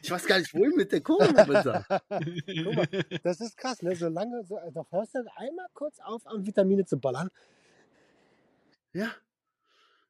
[0.02, 1.32] Ich weiß gar nicht, wohin mit der Kohle.
[1.34, 2.88] Guck mal,
[3.22, 3.96] das ist krass, ne?
[3.96, 7.30] Solange, so, da hörst du einmal kurz auf, an Vitamine zu ballern.
[8.92, 9.08] Ja.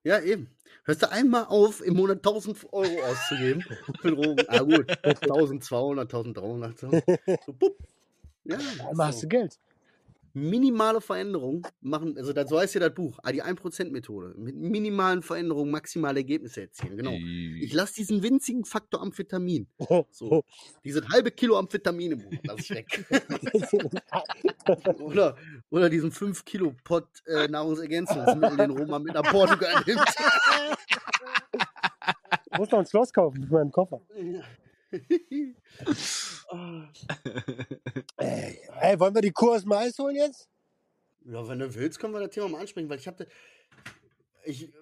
[0.06, 0.48] Ja, eben.
[0.84, 3.64] Hörst du einmal auf, im Monat 1000 Euro auszugeben
[4.00, 4.44] für Drogen?
[4.46, 4.88] Ah, gut.
[5.02, 6.78] 1200, 1300.
[6.78, 6.90] So.
[7.44, 7.76] So, bupp.
[8.44, 8.56] Ja,
[8.88, 9.58] Einmal hast du Geld.
[10.32, 14.34] minimale Veränderungen machen, also das, so heißt ja das Buch, ah, die 1%-Methode.
[14.38, 16.96] Mit minimalen Veränderungen maximale Ergebnisse erzielen.
[16.96, 17.10] Genau.
[17.60, 19.66] Ich lasse diesen winzigen Faktor Amphetamin,
[20.12, 20.44] so,
[20.84, 23.06] dieses halbe Kilo Amphetamin im Buch, lasse ich weg.
[25.00, 25.36] oder,
[25.70, 30.00] oder diesen 5 Kilo Pot äh, Nahrungsergänzungsmittel, den Roma mit nach Portugal nimmt.
[32.52, 34.00] Ich muss noch ein Schloss kaufen mit meinem Koffer.
[36.48, 36.88] Ah.
[38.18, 40.48] Ey, ey, wollen wir die Kur aus dem Eis holen jetzt?
[41.24, 43.26] Ja, wenn du willst, können wir das Thema mal ansprechen, weil ich habe
[44.44, 44.72] ich äh,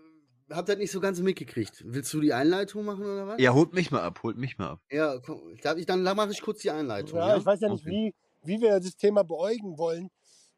[0.50, 1.82] hab das nicht so ganz mitgekriegt.
[1.86, 3.40] Willst du die Einleitung machen oder was?
[3.40, 4.80] Ja, holt mich mal ab, holt mich mal ab.
[4.90, 7.18] Ja, komm, darf ich, dann mache ich kurz die Einleitung.
[7.18, 8.12] Ja, Ja, ich weiß ja nicht, Okay.
[8.42, 10.10] wie, wie wir das Thema beäugen wollen.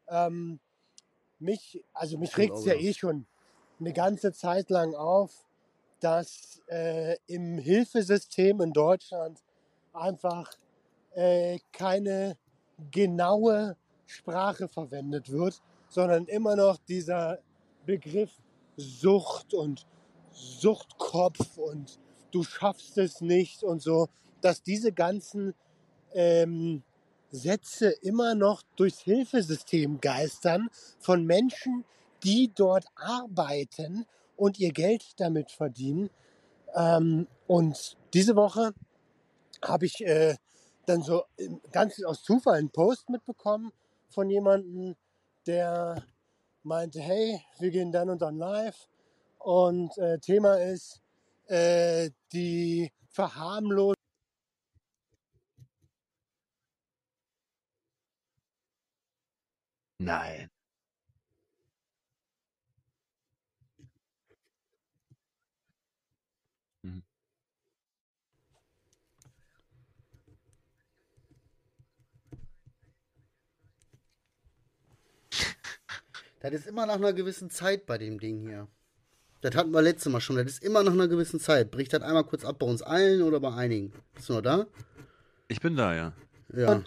[0.09, 0.61] Ähm,
[1.39, 3.27] mich, also mich regt es ja eh schon
[3.79, 5.47] eine ganze Zeit lang auf,
[6.01, 9.43] dass äh, im Hilfesystem in Deutschland
[9.93, 10.53] einfach
[11.15, 12.37] äh, keine
[12.91, 13.77] genaue
[14.07, 17.39] Sprache verwendet wird, sondern immer noch dieser
[17.85, 18.31] Begriff
[18.77, 19.87] Sucht und
[20.33, 21.99] Suchtkopf und
[22.31, 24.09] du schaffst es nicht und so,
[24.43, 25.55] dass diese ganzen
[26.13, 26.83] ähm,
[27.37, 30.69] Sätze immer noch durchs Hilfesystem geistern
[30.99, 31.85] von Menschen,
[32.25, 34.07] die dort arbeiten
[34.37, 36.11] und ihr Geld damit verdienen.
[36.75, 38.73] Ähm, und diese Woche
[39.65, 40.37] habe ich äh,
[40.87, 43.73] dann so im- ganz aus Zufall einen Post mitbekommen
[44.09, 44.97] von jemandem,
[45.47, 46.05] der
[46.63, 48.89] meinte, hey, wir gehen dann und dann live
[49.39, 51.01] und äh, Thema ist
[51.49, 53.96] äh, die Verharmlosung
[60.07, 60.49] Nein.
[76.39, 78.69] Das ist immer nach einer gewissen Zeit bei dem Ding hier.
[79.41, 80.37] Das hatten wir letztes Mal schon.
[80.37, 81.73] Das ist immer nach einer gewissen Zeit.
[81.73, 83.93] Bricht das einmal kurz ab bei uns allen oder bei einigen?
[84.15, 84.67] Bist du noch da?
[85.49, 86.13] Ich bin da, ja.
[86.53, 86.83] Ja.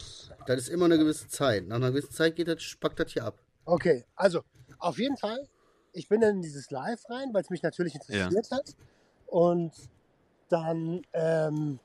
[0.47, 1.67] Das ist immer eine gewisse Zeit.
[1.67, 3.35] Nach einer gewissen Zeit geht das, spackt das hier ab.
[3.65, 4.41] Okay, also
[4.79, 5.47] auf jeden Fall,
[5.91, 8.75] ich bin dann in dieses Live rein, weil es mich natürlich interessiert hat.
[9.27, 9.73] Und
[10.47, 11.79] dann, ähm,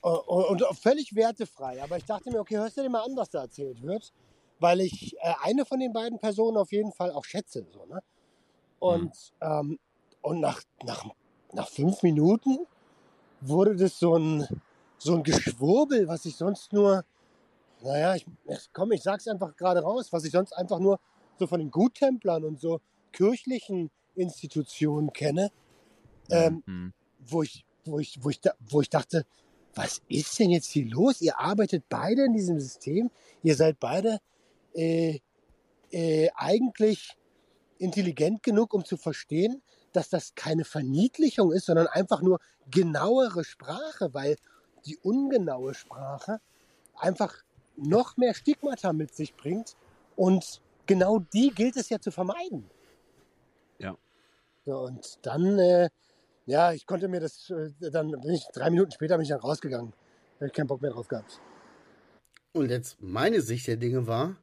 [0.00, 1.82] und, und völlig wertefrei.
[1.82, 4.12] Aber ich dachte mir, okay, hörst du dir mal an, was da erzählt wird?
[4.58, 7.66] Weil ich äh, eine von den beiden Personen auf jeden Fall auch schätze.
[7.72, 8.02] So, ne?
[8.78, 9.78] Und, ähm,
[10.22, 11.04] und nach, nach,
[11.52, 12.60] nach fünf Minuten
[13.42, 14.46] wurde das so ein,
[15.02, 17.04] so ein Geschwurbel, was ich sonst nur,
[17.82, 18.26] naja, ich,
[18.72, 21.00] komm, ich sag's einfach gerade raus, was ich sonst einfach nur
[21.38, 22.80] so von den Guttemplern und so
[23.12, 25.50] kirchlichen Institutionen kenne,
[26.30, 26.92] ähm, Mhm.
[27.18, 29.24] wo, ich, wo, ich, wo, ich, wo ich dachte,
[29.74, 31.20] was ist denn jetzt hier los?
[31.22, 33.10] Ihr arbeitet beide in diesem System,
[33.42, 34.20] ihr seid beide
[34.74, 35.20] äh,
[35.90, 37.16] äh, eigentlich
[37.78, 42.38] intelligent genug, um zu verstehen, dass das keine Verniedlichung ist, sondern einfach nur
[42.70, 44.36] genauere Sprache, weil
[44.86, 46.40] die ungenaue Sprache
[46.96, 47.34] einfach
[47.76, 49.76] noch mehr Stigmata mit sich bringt
[50.16, 52.68] und genau die gilt es ja zu vermeiden.
[53.78, 53.96] Ja.
[54.66, 55.88] So, und dann, äh,
[56.46, 59.40] ja, ich konnte mir das, äh, dann bin ich drei Minuten später bin ich dann
[59.40, 59.92] rausgegangen.
[60.38, 61.40] Da hab ich keinen Bock mehr drauf gehabt.
[62.52, 64.36] Und jetzt meine Sicht der Dinge war,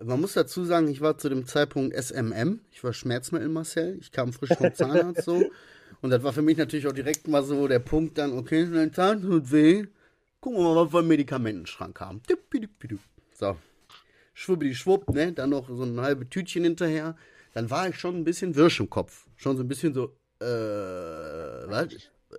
[0.00, 4.12] man muss dazu sagen, ich war zu dem Zeitpunkt SMM, ich war Schmerzmittel Marcel, ich
[4.12, 5.42] kam frisch vom Zahnarzt so.
[6.00, 8.92] Und das war für mich natürlich auch direkt mal so der Punkt dann, okay, dein
[8.92, 9.86] Zahn tut weh,
[10.40, 12.22] gucken wir mal, was wir im Medikamentenschrank haben.
[13.34, 13.56] So,
[14.34, 17.16] schwuppidi schwupp, ne, dann noch so ein halbes Tütchen hinterher.
[17.54, 19.26] Dann war ich schon ein bisschen wirsch im Kopf.
[19.36, 21.88] Schon so ein bisschen so, äh, was?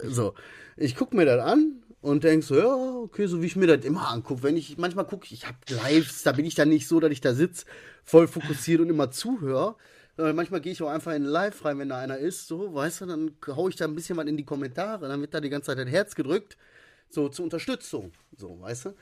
[0.04, 0.34] So,
[0.78, 3.86] ich guck mir das an und denk so, ja, okay, so wie ich mir das
[3.86, 4.44] immer angucke.
[4.44, 7.22] Wenn ich, manchmal gucke ich, habe Lives, da bin ich dann nicht so, dass ich
[7.22, 7.66] da sitze,
[8.04, 9.76] voll fokussiert und immer zuhöre.
[10.20, 13.06] Manchmal gehe ich auch einfach in Live rein, wenn da einer ist, so, weißt du,
[13.06, 15.68] dann hau ich da ein bisschen was in die Kommentare, dann wird da die ganze
[15.68, 16.58] Zeit ein Herz gedrückt,
[17.10, 18.94] so zur Unterstützung, so, weißt du.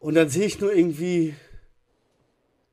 [0.00, 1.36] Und dann sehe ich nur irgendwie,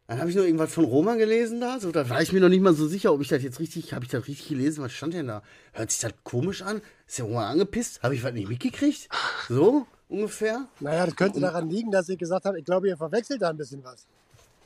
[0.08, 2.50] dann habe ich nur irgendwas von Roman gelesen da, so, da war ich mir noch
[2.50, 4.92] nicht mal so sicher, ob ich das jetzt richtig, habe ich das richtig gelesen, was
[4.92, 5.44] stand denn da?
[5.74, 6.82] Hört sich das komisch an?
[7.06, 8.02] Ist der Roman angepisst?
[8.02, 9.10] Habe ich was nicht mitgekriegt?
[9.48, 10.68] So, ungefähr?
[10.80, 13.58] Naja, das könnte daran liegen, dass ich gesagt habe, ich glaube, ihr verwechselt da ein
[13.58, 14.08] bisschen was.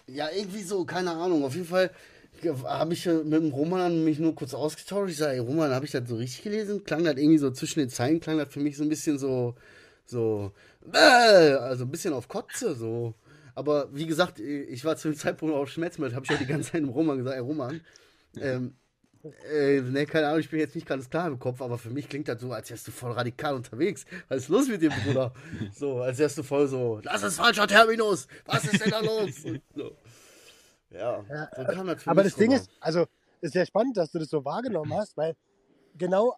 [0.08, 1.44] Ja, irgendwie so, keine Ahnung.
[1.44, 1.92] Auf jeden Fall
[2.66, 5.12] habe ich äh, mit dem Roman mich nur kurz ausgetauscht.
[5.12, 6.84] Ich sage, Roman, habe ich das so richtig gelesen?
[6.84, 9.56] Klang das irgendwie so zwischen den Zeilen, klang das für mich so ein bisschen so,
[10.06, 10.52] so,
[10.94, 13.16] äh, also ein bisschen auf Kotze, so.
[13.56, 16.72] Aber wie gesagt, ich war zu dem Zeitpunkt auch Schmerzmittel, habe ich ja die ganze
[16.72, 17.82] Zeit dem Roman gesagt, ey, Roman,
[18.38, 18.76] ähm,
[19.52, 22.08] äh, ne, keine Ahnung, ich bin jetzt nicht ganz klar im Kopf, aber für mich
[22.08, 24.06] klingt das so, als wärst du voll radikal unterwegs.
[24.28, 25.34] Was ist los mit dir, Bruder?
[25.74, 29.32] So, als wärst du voll so, das ist falscher Terminus, was ist denn da los?
[29.46, 29.98] Und so.
[30.98, 33.06] Ja, Ja, so kam für Aber das Ding ist, also
[33.42, 35.36] ist sehr spannend, dass du das so wahrgenommen hast, weil
[35.98, 36.36] genau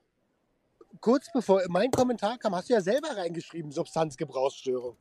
[1.02, 4.96] kurz bevor mein Kommentar kam, hast du ja selber reingeschrieben, Substanzgebrauchsstörung.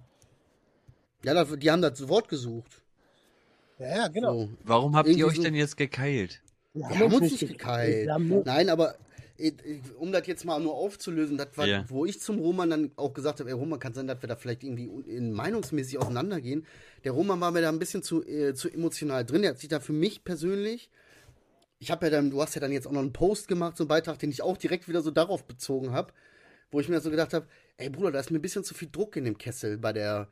[1.25, 2.83] Ja, da- die haben das Wort gesucht.
[3.79, 4.33] Ja, ja, genau.
[4.35, 4.49] So.
[4.65, 6.43] Warum habt ihr Irgendwie euch so- denn jetzt gekeilt?
[6.75, 8.09] Wir Wir haben uns nicht ge- gekeilt.
[8.45, 8.97] Nein, aber
[9.99, 11.85] um das jetzt mal nur aufzulösen, das war, Ja.
[11.89, 14.37] wo ich zum Roman dann auch gesagt habe, ey Roman, kann sein, dass wir da
[14.37, 16.67] vielleicht irgendwie in meinungsmäßig auseinandergehen.
[17.05, 19.43] Der Roman war mir da ein bisschen zu, äh, zu emotional drin.
[19.43, 20.91] Der hat sich da für mich persönlich,
[21.79, 23.85] ich habe ja dann, du hast ja dann jetzt auch noch einen Post gemacht, so
[23.85, 26.13] einen Beitrag, den ich auch direkt wieder so darauf bezogen habe,
[26.71, 28.89] wo ich mir so gedacht habe, ey Bruder, da ist mir ein bisschen zu viel
[28.91, 30.29] Druck in dem Kessel bei der.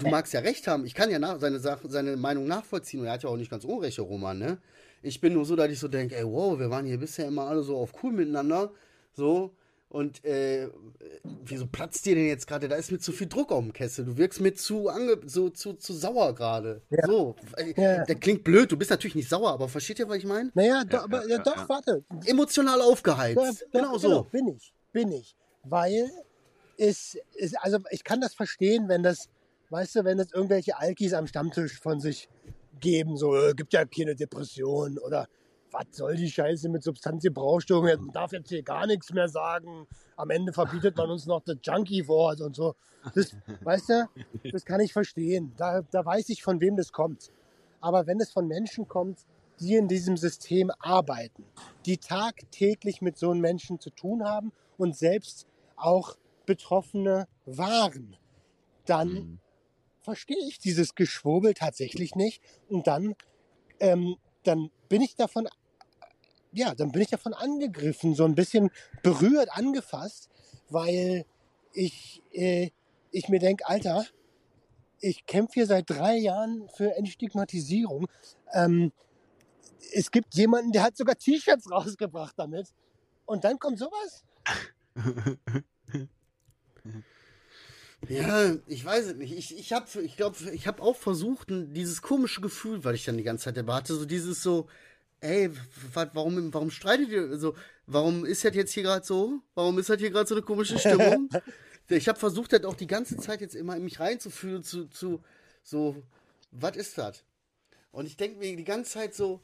[0.00, 3.06] Du magst ja recht haben, ich kann ja nach, seine, Sache, seine Meinung nachvollziehen und
[3.06, 4.58] er hat ja auch nicht ganz unrecht, Roman, ne?
[5.04, 7.46] Ich bin nur so, dass ich so denke, ey, wow, wir waren hier bisher immer
[7.46, 8.72] alle so auf cool miteinander,
[9.12, 9.54] so.
[9.90, 10.68] Und äh,
[11.44, 12.66] wieso platzt dir denn jetzt gerade?
[12.66, 14.04] Da ist mir zu viel Druck auf dem Kessel.
[14.04, 16.82] Du wirkst mir zu ange so zu, zu sauer gerade.
[16.90, 17.06] Ja.
[17.06, 17.36] So,
[17.76, 18.04] Ja.
[18.04, 18.72] der klingt blöd.
[18.72, 20.50] Du bist natürlich nicht sauer, aber versteht ihr, was ich meine?
[20.54, 21.68] naja, do, Ja, aber ja, doch, ja.
[21.68, 22.02] warte.
[22.24, 23.36] Emotional aufgeheizt.
[23.36, 24.24] doch, genau so.
[24.32, 24.72] bin ich.
[24.92, 25.36] Bin ich.
[25.62, 26.10] Weil
[26.76, 29.28] es, es, also ich kann das verstehen, wenn das,
[29.70, 32.28] weißt du, wenn das irgendwelche Alkis am Stammtisch von sich
[32.80, 35.26] geben, so, äh, gibt ja keine Depression oder
[35.74, 40.30] was soll die Scheiße mit Substanzgebrauchsstörung, man darf jetzt hier gar nichts mehr sagen, am
[40.30, 42.76] Ende verbietet man uns noch das Junkie-Wort und so.
[43.14, 44.08] Das, weißt du,
[44.52, 45.52] das kann ich verstehen.
[45.56, 47.32] Da, da weiß ich, von wem das kommt.
[47.80, 49.26] Aber wenn es von Menschen kommt,
[49.60, 51.44] die in diesem System arbeiten,
[51.86, 55.46] die tagtäglich mit so einem Menschen zu tun haben und selbst
[55.76, 56.16] auch
[56.46, 58.16] Betroffene waren,
[58.86, 59.38] dann Mhm.
[60.04, 62.42] Verstehe ich dieses Geschwurbel tatsächlich nicht.
[62.68, 63.14] Und dann,
[63.80, 65.48] ähm, dann bin ich davon,
[66.52, 68.70] ja, dann bin ich davon angegriffen, so ein bisschen
[69.02, 70.28] berührt, angefasst,
[70.68, 71.24] weil
[71.72, 72.70] ich, äh,
[73.10, 74.06] ich mir denke, Alter,
[75.00, 78.06] ich kämpfe hier seit drei Jahren für Entstigmatisierung.
[78.52, 78.92] Ähm,
[79.92, 82.72] es gibt jemanden, der hat sogar T-Shirts rausgebracht damit.
[83.26, 84.24] Und dann kommt sowas?
[88.08, 89.32] Ja, ich weiß es nicht.
[89.36, 93.16] Ich, ich habe ich glaub, ich hab auch versucht, dieses komische Gefühl, weil ich dann
[93.16, 94.68] die ganze Zeit dabei hatte, so dieses so,
[95.20, 95.50] ey,
[95.92, 97.22] wa- warum, warum streitet ihr?
[97.30, 97.54] Also,
[97.86, 99.40] warum ist das jetzt hier gerade so?
[99.54, 101.28] Warum ist das hier gerade so eine komische Stimmung?
[101.88, 105.22] ich habe versucht, das auch die ganze Zeit jetzt immer in mich reinzufühlen, zu, zu
[105.62, 106.02] so,
[106.50, 107.22] was ist das?
[107.90, 109.40] Und ich denke mir die ganze Zeit so,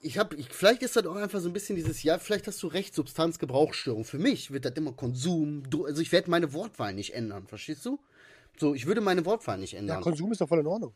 [0.00, 2.62] ich habe, ich, vielleicht ist das auch einfach so ein bisschen dieses, ja, vielleicht hast
[2.62, 4.04] du recht, Substanzgebrauchsstörung.
[4.04, 7.98] Für mich wird das immer Konsum, also ich werde meine Wortwahl nicht ändern, verstehst du?
[8.58, 10.02] So, ich würde meine Wortwahl nicht Ja, ändern.
[10.02, 10.92] Konsum ist doch voll in Ordnung.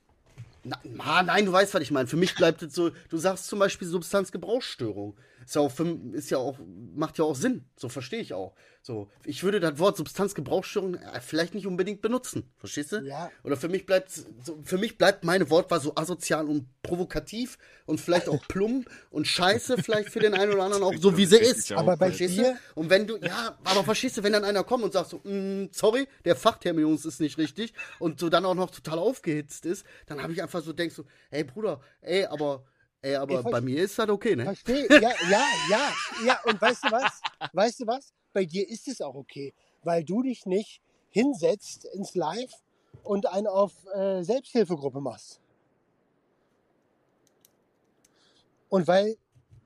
[0.64, 2.07] Na, na, nein, du weißt, was ich meine.
[2.09, 5.14] Für mich bleibt es so, du sagst zum Beispiel Substanzgebrauchsstörung.
[5.45, 5.72] Ist ja auch,
[6.12, 6.59] ist ja auch,
[6.95, 7.64] macht ja auch Sinn.
[7.76, 8.55] So verstehe ich auch.
[8.82, 12.53] So, ich würde das Wort Substanzgebrauchsstörung äh, vielleicht nicht unbedingt benutzen.
[12.59, 12.99] Verstehst du?
[12.99, 13.30] Ja.
[13.42, 17.99] Oder für mich bleibt, so, für mich bleibt meine Wortwahl so asozial und provokativ und
[17.99, 21.38] vielleicht auch plump und scheiße vielleicht für den einen oder anderen auch so, wie sie
[21.38, 21.72] ist.
[21.72, 22.80] Aber bei Verstehst dir, du?
[22.80, 25.68] Und wenn du, ja, aber verstehst du, wenn dann einer kommt und sagt so, "Mm,
[25.72, 30.22] sorry, der Fachterminus ist nicht richtig und so dann auch noch total aufgehitzt ist, dann
[30.22, 32.64] habe ich einfach so, denkst so, ey Bruder, ey, aber,
[33.05, 34.44] ey, aber bei mir ist das okay, ne?
[34.44, 35.92] verstehe, ja, ja, ja,
[36.24, 36.40] ja.
[36.44, 37.20] Und weißt du was?
[37.52, 38.12] Weißt du was?
[38.32, 39.52] Bei dir ist es auch okay,
[39.82, 40.80] weil du dich nicht
[41.11, 42.52] hinsetzt ins Live
[43.02, 45.40] und einen auf äh, Selbsthilfegruppe machst.
[48.68, 49.16] Und weil,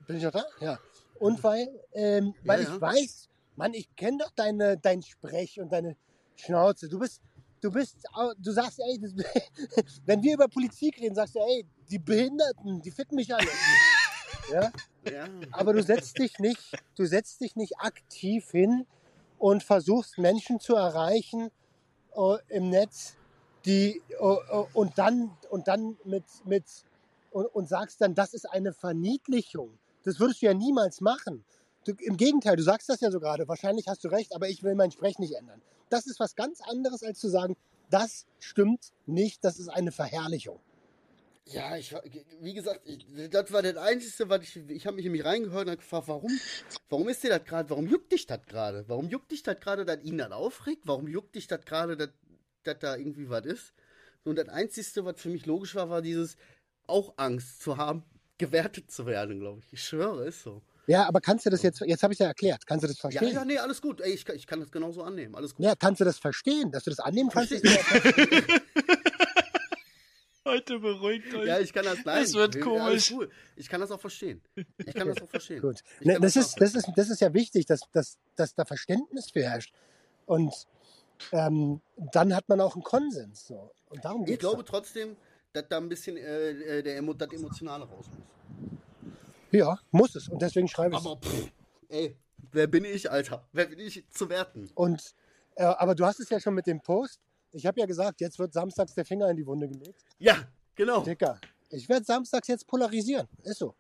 [0.06, 0.44] bin ich noch da?
[0.60, 0.78] Ja.
[1.18, 2.74] Und weil, ähm, weil ja.
[2.74, 5.96] ich weiß, Mann, ich kenne doch deine, dein Sprech und deine
[6.36, 6.88] Schnauze.
[6.88, 7.22] Du bist,
[7.60, 7.96] du bist,
[8.38, 9.12] du sagst, ey, das,
[10.06, 13.48] wenn wir über Politik reden, sagst du, ey, die Behinderten, die ficken mich alle.
[14.50, 14.72] Ja?
[15.10, 15.28] Ja.
[15.50, 18.86] Aber du setzt dich nicht, du setzt dich nicht aktiv hin
[19.38, 21.50] und versuchst Menschen zu erreichen
[22.16, 23.16] äh, im Netz,
[23.66, 26.64] die äh, äh, und dann und dann mit mit
[27.30, 29.78] und, und sagst dann, das ist eine Verniedlichung.
[30.04, 31.44] Das würdest du ja niemals machen.
[31.84, 33.48] Du, Im Gegenteil, du sagst das ja so gerade.
[33.48, 35.62] Wahrscheinlich hast du recht, aber ich will mein Sprech nicht ändern.
[35.90, 37.56] Das ist was ganz anderes, als zu sagen,
[37.90, 39.44] das stimmt nicht.
[39.44, 40.60] Das ist eine Verherrlichung.
[41.50, 41.94] Ja, ich,
[42.40, 45.66] wie gesagt, ich, das war das Einzige, was ich, ich habe mich in mich reingehört
[45.66, 46.38] und hab gefragt, warum,
[46.90, 48.84] warum ist dir das gerade, warum juckt dich das gerade?
[48.86, 50.82] Warum juckt dich das gerade, dass ihn das aufregt?
[50.84, 53.72] Warum juckt dich das gerade, dass da irgendwie was ist?
[54.24, 56.36] Und das Einzige, was für mich logisch war, war dieses,
[56.86, 58.04] auch Angst zu haben,
[58.38, 59.72] gewertet zu werden, glaube ich.
[59.72, 60.60] Ich schwöre, ist so.
[60.88, 62.96] Ja, aber kannst du das jetzt, jetzt habe ich es ja erklärt, kannst du das
[62.96, 63.32] Ja, verstehen?
[63.34, 64.00] ja, nee, alles gut.
[64.00, 65.34] Ey, ich, kann- ich kann das genauso annehmen.
[65.34, 65.64] Alles gut.
[65.64, 67.50] Ja, kannst du das verstehen, dass du das annehmen kannst?
[67.52, 67.60] Ja-
[70.44, 71.46] Heute beruhigt euch.
[71.46, 72.22] Ja, ich kann das, nein.
[72.22, 73.12] Das wird wir- komisch.
[73.12, 73.28] cool.
[73.56, 74.40] Ich kann das auch verstehen.
[74.78, 75.60] Ich kann das auch verstehen.
[75.60, 75.80] Gut.
[76.00, 79.30] Ne, das, das ist, das, ist, das ist ja wichtig, dass, dass, dass da Verständnis
[79.30, 79.74] für herrscht.
[80.24, 80.54] Und
[81.32, 81.82] ähm,
[82.12, 83.46] dann hat man auch einen Konsens.
[83.48, 83.70] So.
[83.90, 84.70] Und darum Ich glaube doch.
[84.70, 85.16] trotzdem,
[85.52, 88.77] dass da ein bisschen äh, äh, der Emo das Emotionale raus muss.
[89.50, 90.28] Ja, muss es.
[90.28, 91.06] Und deswegen schreibe ich es.
[91.06, 91.50] Aber pff,
[91.88, 92.16] ey,
[92.52, 93.46] wer bin ich, Alter?
[93.52, 94.70] Wer bin ich zu werten?
[94.74, 95.14] Und,
[95.54, 97.20] äh, aber du hast es ja schon mit dem Post.
[97.52, 100.04] Ich habe ja gesagt, jetzt wird samstags der Finger in die Wunde gelegt.
[100.18, 100.36] Ja,
[100.74, 101.02] genau.
[101.02, 101.40] Dicker,
[101.70, 103.26] ich werde samstags jetzt polarisieren.
[103.42, 103.74] Ist so.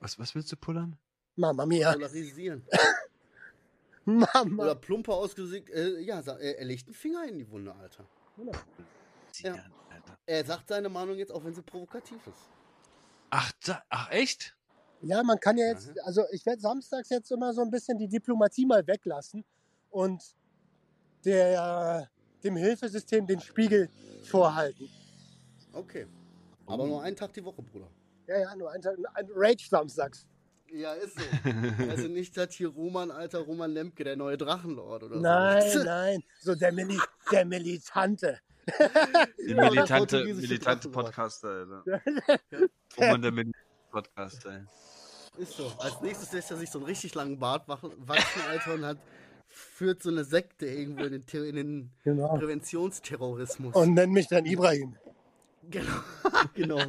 [0.00, 0.96] Was, was willst du pullern?
[1.36, 1.92] Mama mia.
[1.92, 2.64] Polarisieren.
[4.04, 4.62] Mama.
[4.62, 8.04] Oder plumper ausgesagt, äh, ja, sa- er, er legt einen Finger in die Wunde, Alter.
[9.42, 9.52] Ja.
[9.52, 10.18] Alter.
[10.26, 12.48] Er sagt seine Meinung jetzt, auch wenn sie provokativ ist.
[13.30, 14.54] Ach, da, ach, echt?
[15.02, 15.94] Ja, man kann ja jetzt, Mhm.
[16.04, 19.44] also ich werde samstags jetzt immer so ein bisschen die Diplomatie mal weglassen
[19.90, 20.22] und
[21.24, 22.08] der,
[22.42, 23.88] dem Hilfesystem den Spiegel
[24.24, 24.88] vorhalten.
[25.72, 26.06] Okay.
[26.66, 27.88] Aber nur einen Tag die Woche, Bruder.
[28.26, 30.26] Ja, ja, nur ein, Tag- ein Rage samstags.
[30.70, 31.90] Ja, ist so.
[31.90, 35.82] also nicht das hier Roman, alter Roman Lemke, der neue Drachenlord oder Nein, so.
[35.84, 36.98] nein, so der, Mili
[37.32, 38.38] der Militante.
[39.38, 40.88] Die Ja, militante.
[40.90, 41.82] Podcaster, Alter.
[42.98, 43.58] Der militante
[43.90, 45.42] Podcaster, ey.
[45.42, 45.72] Ist so.
[45.78, 48.98] Als nächstes lässt er sich so einen richtig langen Bart wach- wachsen, Alter, und hat,
[49.46, 52.36] führt so eine Sekte irgendwo in den, Ter- in den Genau.
[52.36, 53.74] Präventionsterrorismus.
[53.74, 54.96] Und nenn mich dann Ibrahim.
[55.70, 55.92] genau.
[56.54, 56.80] genau.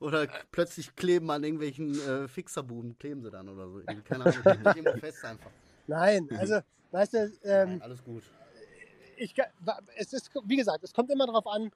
[0.00, 3.80] Oder plötzlich kleben an irgendwelchen äh, Fixerbuden, kleben sie dann oder so.
[4.04, 5.50] Keine Ahnung, sich irgendwo fest einfach.
[5.86, 6.60] Nein, also,
[6.90, 8.22] weißt du, ähm, Nein, alles gut.
[9.18, 9.34] Ich,
[9.96, 11.70] es ist, wie gesagt, es kommt immer darauf an,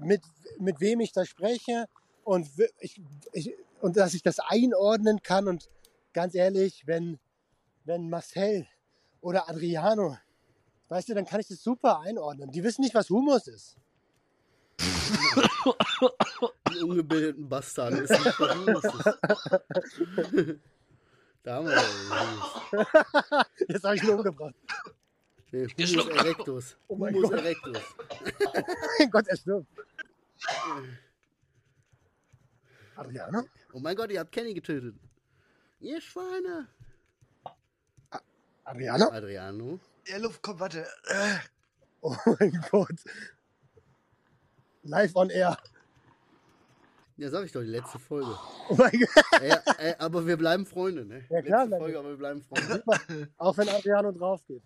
[0.00, 0.22] mit,
[0.58, 1.86] mit wem ich da spreche
[2.24, 2.48] und,
[2.80, 3.00] ich,
[3.32, 5.48] ich, und dass ich das einordnen kann.
[5.48, 5.68] Und
[6.12, 7.18] ganz ehrlich, wenn,
[7.84, 8.66] wenn Marcel
[9.20, 10.18] oder Adriano,
[10.88, 12.50] weißt du, dann kann ich das super einordnen.
[12.50, 13.76] Die wissen nicht, was Humus ist.
[16.70, 17.98] Die ungebildeten Bastarde.
[17.98, 19.14] Ist nicht was Lustes.
[21.46, 23.46] Da haben wir ja.
[23.68, 24.56] Jetzt habe ich ihn umgebracht.
[25.56, 26.76] Nee, Humus erectus.
[26.88, 27.40] Oh mein Humus Gott.
[27.40, 27.78] erectus.
[28.98, 29.66] mein Gott, er stirbt.
[32.96, 33.42] Adriano?
[33.72, 34.94] Oh mein Gott, ihr habt Kenny getötet.
[35.80, 36.68] Ihr Schweine.
[38.64, 39.08] Adriano?
[39.10, 39.78] Adriano.
[40.06, 40.86] Ja, Luft, komm, warte.
[42.00, 42.98] Oh mein Gott.
[44.82, 45.56] Live on air.
[47.16, 48.38] Ja, sag ich doch, die letzte Folge.
[48.68, 49.40] Oh mein Gott.
[49.40, 51.24] ey, ey, aber wir bleiben Freunde, ne?
[51.30, 52.84] Ja, klar, Letzte Folge, aber wir bleiben Freunde.
[53.38, 54.62] Auch wenn Adriano drauf geht.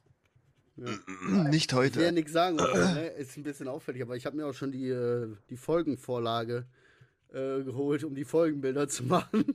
[1.51, 2.13] Nicht Ich will ja heute.
[2.13, 3.07] nichts sagen, aber, ne?
[3.09, 6.65] ist ein bisschen auffällig, aber ich habe mir auch schon die, äh, die Folgenvorlage
[7.33, 9.45] äh, geholt, um die Folgenbilder zu machen.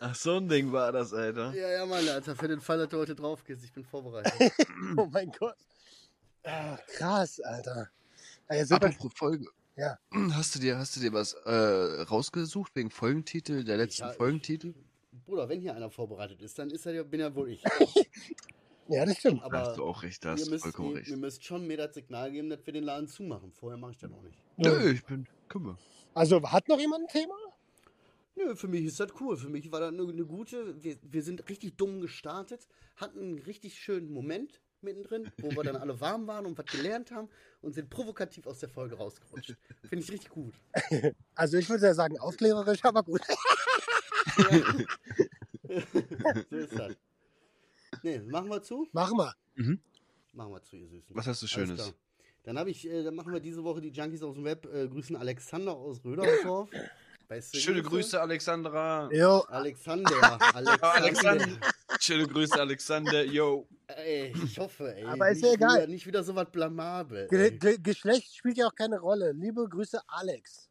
[0.00, 1.52] Ach, so ein Ding war das, Alter.
[1.54, 4.32] ja, ja, Mann, Alter, für den Fall, dass du heute drauf gehst, ich bin vorbereitet.
[4.96, 5.56] Oh mein Gott.
[6.44, 7.90] Ah, krass, Alter.
[8.50, 8.86] Ja, super.
[8.86, 9.46] Apropos Folge.
[9.76, 9.98] Ja.
[10.32, 14.16] Hast du dir, hast du dir was äh, rausgesucht wegen Folgentitel, der letzten Ja, ich-
[14.16, 14.74] Folgentitel?
[15.28, 17.62] Bruder, wenn hier einer vorbereitet ist, dann ist er ja, bin ja wohl ich.
[18.90, 19.42] Ja, das stimmt.
[19.42, 21.08] Da Aber hast du auch recht, da hast du müsst, vollkommen recht.
[21.08, 23.52] ihr müsst schon mir das Signal geben, dass wir den Laden zumachen.
[23.52, 24.38] Vorher mache ich das noch nicht.
[24.56, 25.76] Nö, ich bin, wir.
[26.14, 27.34] Also, hat noch jemand ein Thema?
[28.34, 29.36] Nö, für mich ist das cool.
[29.36, 30.82] Für mich war das eine, eine gute.
[30.82, 32.66] Wir, wir sind richtig dumm gestartet,
[32.96, 37.10] hatten einen richtig schönen Moment mittendrin, wo wir dann alle warm waren und was gelernt
[37.10, 37.28] haben
[37.60, 39.54] und sind provokativ aus der Folge rausgerutscht.
[39.86, 40.54] Finde ich richtig gut.
[41.34, 43.20] Also, ich würde ja sagen, aufklärerisch, aber gut.
[46.50, 46.92] so ist das.
[48.02, 48.88] Nee, machen wir zu?
[48.92, 49.34] Machen wir.
[50.32, 51.16] Machen wir zu, ihr Süßen.
[51.16, 51.92] Was hast du Schönes?
[52.44, 54.66] Dann habe ich, äh, dann machen wir diese Woche die Junkies aus dem Web.
[54.72, 56.70] Äh, grüßen Alexander aus Rödersdorf.
[56.70, 58.18] Du, Schöne Grüße?
[58.18, 59.10] Alexandra.
[59.12, 60.38] Jo, Alexander.
[60.54, 60.94] Alexander.
[60.94, 61.46] Alexander.
[62.00, 63.24] Schöne Grüße, Alexander.
[63.24, 63.68] Yo.
[63.86, 65.04] Ey, ich hoffe, ey.
[65.04, 65.76] Aber ist nicht ja egal.
[65.76, 67.28] Wieder, nicht wieder so was blamabel.
[67.28, 67.50] Ge.
[67.50, 69.32] Ge Geschlecht spielt ja auch keine Rolle.
[69.32, 70.67] Liebe Grüße, Alex.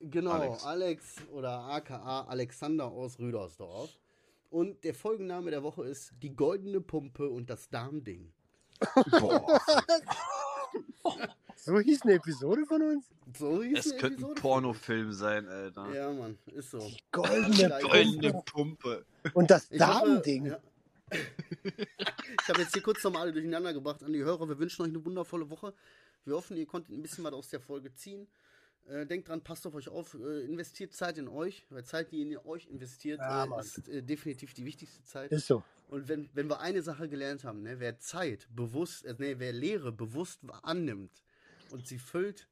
[0.00, 0.64] Genau, Alex.
[0.64, 1.16] Alex.
[1.32, 3.90] oder aka Alexander aus Rüdersdorf.
[4.48, 8.32] Und der Folgenname der Woche ist Die goldene Pumpe und das Darmding.
[9.20, 9.60] Boah,
[11.56, 13.04] So hieß eine Episode von uns.
[13.36, 14.34] So hieß es die könnte ein.
[14.34, 15.94] Pornofilm sein, Alter.
[15.94, 16.90] Ja, Mann, ist so.
[17.12, 19.04] Goldene Goldene Pumpe.
[19.22, 19.34] Pumpe.
[19.34, 20.46] Und das Damending.
[20.46, 20.58] ja.
[21.12, 24.48] ich habe jetzt hier kurz nochmal alle durcheinander gebracht an die Hörer.
[24.48, 25.74] Wir wünschen euch eine wundervolle Woche.
[26.24, 28.26] Wir hoffen, ihr konntet ein bisschen was aus der Folge ziehen.
[28.88, 32.22] Äh, denkt dran, passt auf euch auf, äh, investiert Zeit in euch, weil Zeit, die
[32.22, 35.30] in euch investiert, Ja, äh, ist äh, definitiv die wichtigste Zeit.
[35.30, 35.62] Ist so.
[35.88, 39.52] Und wenn, wenn wir eine Sache gelernt haben, ne, wer Zeit bewusst, äh, nee, wer
[39.52, 41.22] Lehre bewusst annimmt
[41.70, 42.48] und sie füllt,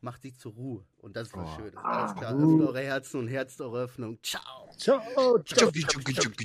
[0.00, 0.84] macht sie zur Ruhe.
[0.98, 1.56] Und das war Oh.
[1.58, 1.76] schön.
[1.78, 2.34] Alles klar.
[2.34, 4.18] Öffnet eure Herzen und Herzt eure Öffnung.
[4.22, 4.70] Ciao.
[4.76, 5.00] Ciao.
[5.16, 5.38] ciao.
[5.38, 6.44] Tschucki, tschucki, tschucki,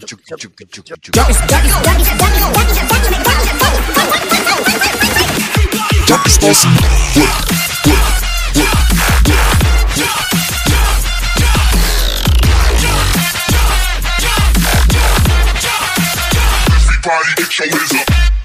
[17.06, 18.43] Everybody get your hands.